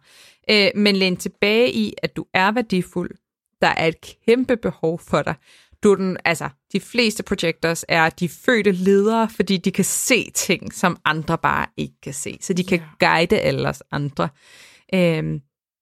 Øh, 0.49 0.69
men 0.75 0.95
læn 0.95 1.17
tilbage 1.17 1.73
i, 1.73 1.93
at 2.03 2.15
du 2.15 2.25
er 2.33 2.51
værdifuld. 2.51 3.11
Der 3.63 3.69
er 3.69 3.87
et 3.87 3.95
kæmpe 4.25 4.57
behov 4.57 4.99
for 4.99 5.21
dig. 5.21 5.35
Du 5.83 5.91
er 5.91 5.95
den, 5.95 6.17
altså, 6.25 6.49
de 6.73 6.79
fleste 6.79 7.23
projectors 7.23 7.85
er 7.87 8.09
de 8.09 8.29
fødte 8.29 8.71
ledere, 8.71 9.29
fordi 9.29 9.57
de 9.57 9.71
kan 9.71 9.85
se 9.85 10.31
ting, 10.31 10.73
som 10.73 10.97
andre 11.05 11.37
bare 11.37 11.67
ikke 11.77 11.95
kan 12.03 12.13
se. 12.13 12.37
Så 12.41 12.53
de 12.53 12.63
kan 12.63 12.79
Ja. 12.79 13.07
guide 13.07 13.39
alle 13.39 13.69
os 13.69 13.83
andre. 13.91 14.29
Øh, 14.93 15.39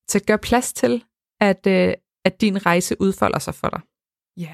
så 0.09 0.19
gør 0.27 0.37
plads 0.37 0.73
til, 0.73 1.03
at, 1.41 1.67
øh, 1.67 1.93
at 2.25 2.41
din 2.41 2.65
rejse 2.65 2.95
udfolder 3.01 3.39
sig 3.39 3.55
for 3.55 3.69
dig. 3.69 3.81
Ja. 4.37 4.53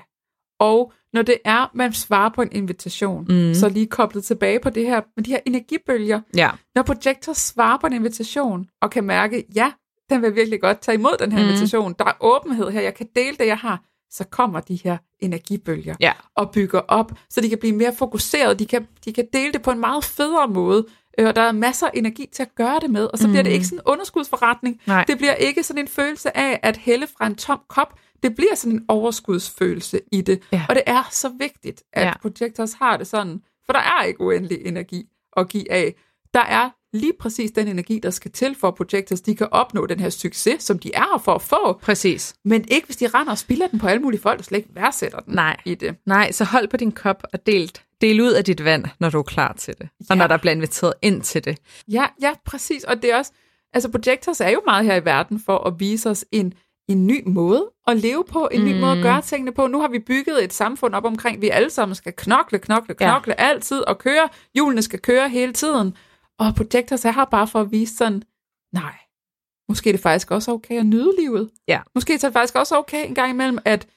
Og 0.59 0.93
når 1.13 1.21
det 1.21 1.37
er, 1.45 1.71
man 1.73 1.93
svarer 1.93 2.29
på 2.29 2.41
en 2.41 2.49
invitation, 2.51 3.25
mm. 3.29 3.53
så 3.53 3.69
lige 3.69 3.87
koblet 3.87 4.23
tilbage 4.23 4.59
på 4.59 4.69
det 4.69 4.85
her, 4.85 5.01
med 5.15 5.23
de 5.23 5.31
her 5.31 5.39
energibølger. 5.45 6.21
Ja. 6.35 6.49
Når 6.75 6.83
projektor 6.83 7.33
svarer 7.33 7.77
på 7.77 7.87
en 7.87 7.93
invitation, 7.93 8.67
og 8.81 8.91
kan 8.91 9.03
mærke, 9.03 9.45
ja, 9.55 9.71
den 10.09 10.21
vil 10.21 10.35
virkelig 10.35 10.61
godt 10.61 10.79
tage 10.81 10.95
imod 10.95 11.17
den 11.19 11.31
her 11.31 11.39
Mhm. 11.39 11.45
mm. 11.47 11.51
invitation, 11.53 11.95
der 11.99 12.05
er 12.05 12.13
åbenhed 12.19 12.69
her, 12.71 12.81
jeg 12.81 12.93
kan 12.95 13.07
dele 13.15 13.37
det, 13.37 13.47
jeg 13.47 13.57
har, 13.57 13.83
så 14.11 14.23
kommer 14.31 14.59
de 14.59 14.75
her 14.83 14.97
energibølger 15.19 15.95
Ja. 15.99 16.13
og 16.35 16.51
bygger 16.51 16.79
op, 16.87 17.11
så 17.29 17.41
de 17.41 17.49
kan 17.49 17.57
blive 17.57 17.75
mere 17.75 17.95
fokuseret, 17.95 18.59
de 18.59 18.65
kan, 18.65 18.87
de 19.05 19.13
kan 19.13 19.27
dele 19.33 19.51
det 19.53 19.61
på 19.61 19.71
en 19.71 19.79
meget 19.79 20.03
federe 20.05 20.47
måde, 20.47 20.85
øh, 21.19 21.27
og 21.27 21.35
der 21.35 21.41
er 21.41 21.51
masser 21.51 21.87
af 21.87 21.91
energi 21.93 22.29
til 22.33 22.43
at 22.43 22.55
gøre 22.55 22.79
det 22.81 22.89
med, 22.89 23.05
og 23.13 23.17
så 23.17 23.27
mm. 23.27 23.31
bliver 23.33 23.43
det 23.43 23.51
ikke 23.51 23.65
sådan 23.65 23.77
en 23.79 23.83
underskudsforretning, 23.85 24.81
Nej. 24.87 25.03
det 25.07 25.17
bliver 25.17 25.33
ikke 25.33 25.63
sådan 25.63 25.81
en 25.81 25.87
følelse 25.87 26.37
af 26.37 26.59
at 26.63 26.77
hælde 26.77 27.07
fra 27.17 27.27
en 27.27 27.35
tom 27.35 27.59
kop, 27.67 27.93
det 28.23 28.35
bliver 28.35 28.55
sådan 28.55 28.77
en 28.77 28.85
overskudsfølelse 28.87 29.99
i 30.11 30.21
det, 30.21 30.41
Ja. 30.51 30.65
og 30.69 30.75
det 30.75 30.83
er 30.85 31.07
så 31.11 31.31
vigtigt, 31.39 31.83
at 31.93 32.05
Ja. 32.05 32.13
projectors 32.21 32.73
har 32.73 32.97
det 32.97 33.07
sådan, 33.07 33.41
for 33.65 33.73
der 33.73 33.79
er 33.79 34.03
ikke 34.03 34.21
uendelig 34.21 34.65
energi 34.65 35.05
at 35.37 35.49
give 35.49 35.71
af. 35.71 35.95
Der 36.33 36.39
er 36.43 36.69
lige 36.97 37.13
præcis 37.19 37.51
den 37.51 37.67
energi, 37.67 37.99
der 38.03 38.09
skal 38.09 38.31
til 38.31 38.55
for 38.55 38.67
at 38.67 38.75
projectors, 38.75 39.21
de 39.21 39.35
kan 39.35 39.47
opnå 39.51 39.85
den 39.85 39.99
her 39.99 40.09
succes, 40.09 40.63
som 40.63 40.79
de 40.79 40.91
er 40.93 40.99
her 40.99 41.17
for 41.17 41.33
at 41.33 41.41
få, 41.41 41.79
Præcis. 41.81 42.35
men 42.45 42.65
ikke 42.71 42.85
hvis 42.85 42.97
de 42.97 43.07
render 43.07 43.31
og 43.31 43.37
spilder 43.37 43.67
den 43.67 43.79
på 43.79 43.87
alle 43.87 44.01
mulige 44.01 44.21
folk, 44.21 44.37
der 44.37 44.43
slet 44.43 44.57
ikke 44.57 44.69
værdsætter 44.75 45.19
den 45.19 45.33
Nej. 45.35 45.57
i 45.65 45.75
det. 45.75 45.95
Nej, 46.05 46.31
så 46.31 46.43
hold 46.43 46.67
på 46.67 46.77
din 46.77 46.91
kop 46.91 47.23
og 47.33 47.45
del, 47.47 47.71
del 48.01 48.21
ud 48.21 48.31
af 48.31 48.43
dit 48.45 48.63
vand, 48.63 48.85
når 48.99 49.09
du 49.09 49.17
er 49.19 49.23
klar 49.23 49.53
til 49.53 49.73
det. 49.77 49.89
Og 49.99 50.05
Ja. 50.09 50.15
når 50.15 50.27
der 50.27 50.37
bliver 50.37 50.53
inviteret 50.53 50.93
ind 51.01 51.21
til 51.21 51.45
det. 51.45 51.57
Ja, 51.87 52.05
ja, 52.21 52.33
præcis. 52.45 52.83
Og 52.83 53.01
det 53.01 53.11
er 53.11 53.17
også, 53.17 53.31
altså 53.73 53.89
projectors 53.91 54.41
er 54.41 54.49
jo 54.49 54.61
meget 54.65 54.85
her 54.85 54.95
i 54.95 55.05
verden 55.05 55.41
for 55.45 55.57
at 55.67 55.73
vise 55.79 56.09
os 56.09 56.25
en, 56.31 56.53
en 56.89 57.07
ny 57.07 57.23
måde 57.25 57.65
at 57.87 57.97
leve 57.97 58.23
på, 58.31 58.49
en 58.51 58.61
mm. 58.61 58.67
ny 58.67 58.79
måde 58.79 58.91
at 58.97 59.03
gøre 59.03 59.21
tingene 59.21 59.51
på. 59.51 59.67
Nu 59.67 59.81
har 59.81 59.87
vi 59.87 59.99
bygget 59.99 60.43
et 60.43 60.53
samfund 60.53 60.95
op 60.95 61.05
omkring, 61.05 61.41
vi 61.41 61.49
alle 61.49 61.69
sammen 61.69 61.95
skal 61.95 62.13
knokle, 62.17 62.59
knokle, 62.59 62.95
knokle 62.95 63.35
ja. 63.39 63.43
altid 63.49 63.79
og 63.79 63.97
køre. 63.97 64.29
Hjulene 64.55 64.81
skal 64.81 64.99
køre 64.99 65.29
hele 65.29 65.53
tiden. 65.53 65.93
Og 66.39 66.55
projectors 66.55 67.05
er 67.05 67.11
her 67.11 67.25
bare 67.25 67.47
for 67.47 67.61
at 67.61 67.71
vise 67.71 67.95
sådan, 67.95 68.23
nej, 68.73 68.93
måske 69.69 69.89
er 69.89 69.93
det 69.93 70.01
faktisk 70.01 70.31
også 70.31 70.51
okay 70.51 70.79
at 70.79 70.85
nyde 70.85 71.11
livet. 71.19 71.49
Ja. 71.67 71.81
Måske 71.95 72.13
er 72.13 72.17
det 72.17 72.33
faktisk 72.33 72.55
også 72.55 72.77
okay 72.77 73.07
en 73.07 73.15
gang 73.15 73.29
imellem 73.31 73.57
at, 73.65 73.87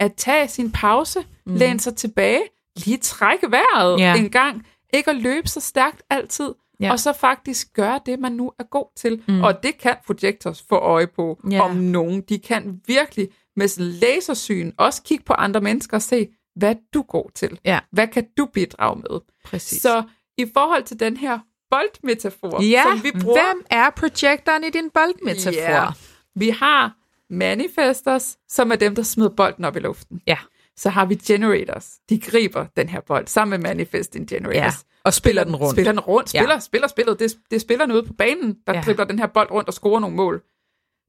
at 0.00 0.14
tage 0.14 0.48
sin 0.48 0.72
pause, 0.72 1.24
mm. 1.46 1.54
læne 1.54 1.80
sig 1.80 1.96
tilbage, 1.96 2.42
lige 2.76 2.96
trække 2.96 3.50
vejret 3.50 4.00
Ja. 4.00 4.14
en 4.16 4.30
gang, 4.30 4.66
ikke 4.92 5.10
at 5.10 5.16
løbe 5.16 5.48
så 5.48 5.60
stærkt 5.60 6.02
altid, 6.10 6.54
Ja. 6.80 6.92
og 6.92 7.00
så 7.00 7.12
faktisk 7.12 7.72
gøre 7.74 8.00
det, 8.06 8.18
man 8.18 8.32
nu 8.32 8.52
er 8.58 8.64
god 8.64 8.86
til. 8.96 9.22
Mm. 9.28 9.42
Og 9.42 9.62
det 9.62 9.78
kan 9.78 9.96
projectors 10.06 10.62
få 10.68 10.74
øje 10.76 11.06
på, 11.06 11.40
Ja. 11.50 11.60
om 11.60 11.76
nogen. 11.76 12.20
De 12.20 12.38
kan 12.38 12.80
virkelig 12.86 13.28
med 13.56 13.78
lasersyn 13.80 14.72
også 14.76 15.02
kigge 15.02 15.24
på 15.24 15.32
andre 15.32 15.60
mennesker 15.60 15.96
og 15.96 16.02
se, 16.02 16.28
hvad 16.56 16.70
er 16.70 16.78
du 16.94 17.02
god 17.02 17.30
til? 17.34 17.58
Ja. 17.64 17.78
Hvad 17.92 18.08
kan 18.08 18.26
du 18.38 18.46
bidrage 18.46 18.96
med? 19.10 19.20
Præcis. 19.44 19.82
Så 19.82 20.02
i 20.38 20.46
forhold 20.54 20.82
til 20.84 21.00
den 21.00 21.16
her 21.16 21.38
boldmetafor, 21.70 22.62
ja, 22.62 22.82
som 22.88 23.02
vi 23.04 23.10
bruger... 23.22 23.40
hvem 23.42 23.64
er 23.70 23.90
projektoren 23.90 24.64
i 24.64 24.70
din 24.70 24.90
boldmetafor? 24.90 25.60
Ja. 25.60 25.86
Vi 26.34 26.48
har 26.50 26.92
manifestors, 27.30 28.36
som 28.48 28.72
er 28.72 28.76
dem, 28.76 28.94
der 28.94 29.02
smider 29.02 29.30
bolden 29.30 29.64
op 29.64 29.76
i 29.76 29.80
luften. 29.80 30.20
Ja. 30.26 30.38
så 30.76 30.88
har 30.90 31.06
vi 31.06 31.14
generators. 31.14 31.90
De 32.08 32.20
griber 32.20 32.66
den 32.76 32.88
her 32.88 33.00
bold 33.00 33.26
sammen 33.26 33.60
med 33.60 33.68
manifesting 33.68 34.28
generators. 34.28 34.56
Ja, 34.56 34.72
og 35.04 35.14
spiller 35.14 35.44
den 35.44 35.56
rundt. 35.56 35.74
Spiller 35.74 35.92
den 35.92 36.00
rundt, 36.00 36.34
Ja. 36.34 36.40
spiller, 36.40 36.58
spiller 36.58 36.88
spillet. 36.88 37.18
Det, 37.18 37.36
det 37.50 37.56
er 37.56 37.60
spillerne 37.60 37.94
ude 37.94 38.02
på 38.02 38.12
banen, 38.12 38.56
der 38.66 38.72
Ja. 38.72 38.78
ja. 38.78 38.82
dribler 38.82 39.04
den 39.04 39.18
her 39.18 39.26
bold 39.26 39.50
rundt 39.50 39.68
og 39.68 39.74
scorer 39.74 40.00
nogle 40.00 40.16
mål. 40.16 40.42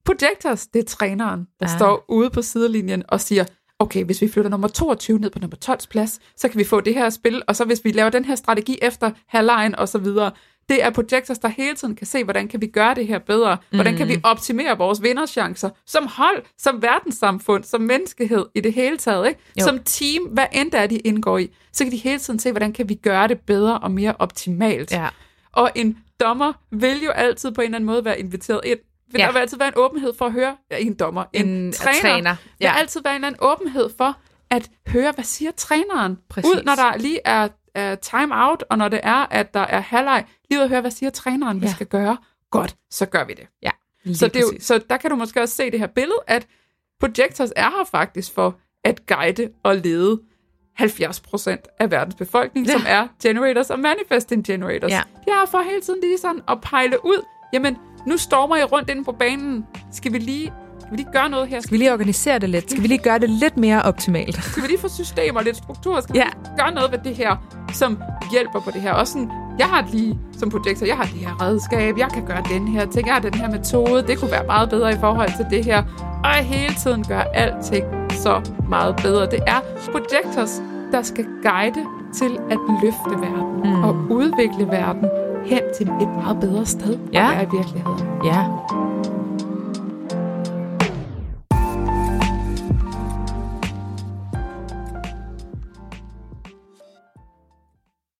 Projectors, 0.05 0.67
det 0.67 0.79
er 0.79 0.83
træneren, 0.83 1.47
der 1.59 1.65
ah. 1.65 1.77
står 1.77 2.05
ude 2.09 2.29
på 2.29 2.41
sidelinjen 2.41 3.03
og 3.07 3.21
siger, 3.21 3.45
okay, 3.79 4.03
hvis 4.05 4.21
vi 4.21 4.27
flytter 4.27 4.49
nummer 4.51 4.67
22 4.67 5.19
ned 5.19 5.29
på 5.29 5.39
nummer 5.39 5.57
12's 5.69 5.87
plads, 5.89 6.19
så 6.35 6.49
kan 6.49 6.59
vi 6.59 6.63
få 6.63 6.81
det 6.81 6.93
her 6.93 7.09
spil, 7.09 7.41
og 7.47 7.55
så 7.55 7.65
hvis 7.65 7.85
vi 7.85 7.91
laver 7.91 8.09
den 8.09 8.25
her 8.25 8.35
strategi 8.35 8.77
efter 8.81 9.11
halvlejen 9.27 9.75
og 9.75 9.89
så 9.89 9.97
videre. 9.97 10.31
Det 10.69 10.83
er 10.83 10.89
projectors, 10.89 11.39
der 11.39 11.47
hele 11.47 11.75
tiden 11.75 11.95
kan 11.95 12.07
se, 12.07 12.23
hvordan 12.23 12.47
kan 12.47 12.61
vi 12.61 12.67
gøre 12.67 12.95
det 12.95 13.07
her 13.07 13.19
bedre? 13.19 13.57
Hvordan 13.69 13.97
kan 13.97 14.07
vi 14.07 14.15
Mm. 14.15 14.21
optimere 14.23 14.77
vores 14.77 15.01
vinderchancer 15.03 15.69
som 15.85 16.07
hold, 16.07 16.43
som 16.57 16.81
verdenssamfund, 16.81 17.63
som 17.63 17.81
menneskehed 17.81 18.45
i 18.55 18.59
det 18.61 18.73
hele 18.73 18.97
taget, 18.97 19.27
ikke? 19.27 19.39
Jo. 19.59 19.63
Som 19.65 19.79
team, 19.85 20.23
hvad 20.23 20.45
end 20.53 20.71
det 20.71 20.79
er, 20.79 20.87
de 20.87 20.97
indgår 20.97 21.37
i, 21.37 21.49
så 21.73 21.83
kan 21.83 21.91
de 21.91 21.97
hele 21.97 22.19
tiden 22.19 22.39
se, 22.39 22.51
hvordan 22.51 22.73
kan 22.73 22.89
vi 22.89 22.95
gøre 22.95 23.27
det 23.27 23.39
bedre 23.39 23.79
og 23.79 23.91
mere 23.91 24.15
optimalt. 24.19 24.91
Ja. 24.91 25.07
Og 25.51 25.71
en 25.75 25.97
dommer 26.19 26.53
vil 26.71 27.03
jo 27.03 27.09
altid 27.11 27.51
på 27.51 27.61
en 27.61 27.65
eller 27.65 27.75
anden 27.77 27.85
måde 27.85 28.05
være 28.05 28.19
inviteret 28.19 28.61
ind. 28.65 28.79
Vil 29.11 29.19
Ja. 29.19 29.25
der 29.25 29.31
vil 29.31 29.39
altid 29.39 29.57
være 29.57 29.67
en 29.67 29.73
åbenhed 29.77 30.13
for 30.17 30.25
at 30.25 30.31
høre, 30.31 30.55
ja, 30.71 30.77
en 30.77 30.93
dommer, 30.93 31.23
en, 31.33 31.47
En 31.47 31.71
træner. 31.71 31.99
træner, 32.01 32.29
Der 32.31 32.35
ja. 32.61 32.73
vil 32.73 32.79
altid 32.79 33.01
være 33.03 33.13
en 33.13 33.15
eller 33.15 33.27
anden 33.27 33.39
åbenhed 33.41 33.89
for 33.97 34.17
at 34.51 34.69
høre, 34.87 35.11
hvad 35.11 35.23
siger 35.23 35.51
træneren? 35.51 36.17
Præcis. 36.29 36.49
Ud, 36.51 36.63
når 36.65 36.75
der 36.75 36.97
lige 36.97 37.19
er, 37.25 37.47
er 37.75 37.95
time 37.95 38.35
out, 38.45 38.63
og 38.69 38.77
når 38.77 38.87
det 38.87 38.99
er, 39.03 39.27
at 39.31 39.53
der 39.53 39.59
er 39.59 39.79
halvleg, 39.79 40.25
lige 40.49 40.63
at 40.63 40.69
høre, 40.69 40.81
hvad 40.81 40.91
siger 40.91 41.09
træneren, 41.09 41.61
vi 41.61 41.65
Ja. 41.65 41.71
skal 41.71 41.87
gøre. 41.87 42.17
Godt, 42.51 42.75
så 42.91 43.05
gør 43.05 43.23
vi 43.25 43.33
det. 43.33 43.47
Ja, 43.63 43.69
Så, 44.13 44.27
det 44.27 44.35
er 44.35 44.39
jo, 44.41 44.51
så 44.59 44.81
der 44.89 44.97
kan 44.97 45.09
du 45.09 45.15
måske 45.15 45.41
også 45.41 45.55
se 45.55 45.71
det 45.71 45.79
her 45.79 45.87
billede, 45.87 46.17
at 46.27 46.47
projectors 46.99 47.49
er 47.55 47.69
her 47.69 47.85
faktisk 47.91 48.33
for 48.33 48.55
at 48.83 49.05
guide 49.07 49.49
og 49.63 49.75
lede 49.75 50.19
70% 50.79 51.75
af 51.79 51.91
verdens 51.91 52.15
befolkning, 52.15 52.67
Ja. 52.67 52.71
som 52.73 52.81
er 52.87 53.07
generators 53.23 53.69
og 53.69 53.79
manifesting 53.79 54.45
generators. 54.45 54.91
Ja. 54.91 55.01
De 55.25 55.31
er 55.31 55.45
for 55.51 55.61
hele 55.69 55.81
tiden 55.81 55.99
lige 56.01 56.17
sådan 56.17 56.41
at 56.49 56.61
pejle 56.61 57.05
ud, 57.05 57.25
jamen, 57.53 57.77
nu 58.07 58.17
stormer 58.17 58.55
I 58.55 58.63
rundt 58.63 58.89
inde 58.89 59.03
på 59.03 59.11
banen. 59.11 59.65
Skal 59.91 60.13
vi 60.13 60.17
lige, 60.17 60.53
skal 60.79 60.91
vi 60.91 60.95
lige 60.97 61.09
gøre 61.13 61.29
noget 61.29 61.47
her? 61.47 61.59
Skal 61.59 61.71
vi 61.71 61.77
lige 61.77 61.93
organisere 61.93 62.39
det 62.39 62.49
lidt? 62.49 62.71
Skal 62.71 62.83
vi 62.83 62.87
lige 62.87 63.03
gøre 63.03 63.19
det 63.19 63.29
lidt 63.29 63.57
mere 63.57 63.81
optimalt? 63.81 64.43
Skal 64.43 64.63
vi 64.63 64.67
lige 64.67 64.79
få 64.79 64.89
systemer, 64.89 65.41
lidt 65.41 65.57
struktur? 65.57 66.01
Skal 66.01 66.15
Ja. 66.15 66.25
vi 66.25 66.49
gøre 66.57 66.71
noget 66.73 66.91
ved 66.91 66.99
det 67.03 67.15
her, 67.15 67.35
som 67.73 67.97
hjælper 68.31 68.59
på 68.59 68.71
det 68.71 68.81
her? 68.81 68.93
Også 68.93 69.13
sådan, 69.13 69.31
jeg 69.59 69.67
har 69.67 69.85
lige 69.91 70.19
som 70.37 70.49
projektor, 70.49 70.85
jeg 70.85 70.95
har 70.97 71.03
det 71.03 71.13
her 71.13 71.41
redskab, 71.41 71.97
jeg 71.97 72.07
kan 72.13 72.25
gøre 72.25 72.43
den 72.53 72.67
her 72.67 72.85
ting, 72.85 73.05
jeg 73.07 73.13
har 73.13 73.21
den 73.21 73.33
her 73.33 73.49
metode, 73.51 74.07
det 74.07 74.19
kunne 74.19 74.31
være 74.31 74.45
meget 74.45 74.69
bedre 74.69 74.91
i 74.91 74.95
forhold 74.99 75.29
til 75.37 75.45
det 75.57 75.65
her. 75.65 75.83
Og 76.23 76.29
hele 76.33 76.73
tiden 76.73 77.03
gør 77.07 77.19
alting 77.19 77.85
så 78.09 78.41
meget 78.69 78.95
bedre. 78.95 79.25
Det 79.25 79.39
er 79.47 79.59
projectors, 79.91 80.61
der 80.91 81.01
skal 81.01 81.25
guide 81.43 81.85
til 82.13 82.37
at 82.51 82.57
løfte 82.83 83.21
verden 83.27 83.73
mm. 83.73 83.83
og 83.83 83.95
udvikle 84.09 84.67
verden 84.67 85.09
hen 85.45 85.61
til 85.77 85.87
et 86.01 86.09
meget 86.23 86.39
bedre 86.39 86.65
sted 86.65 86.97
Ja. 87.13 87.29
at 87.31 87.35
være 87.35 87.43
i 87.43 87.47
virkeligheden. 87.57 87.99
Ja, 88.25 88.45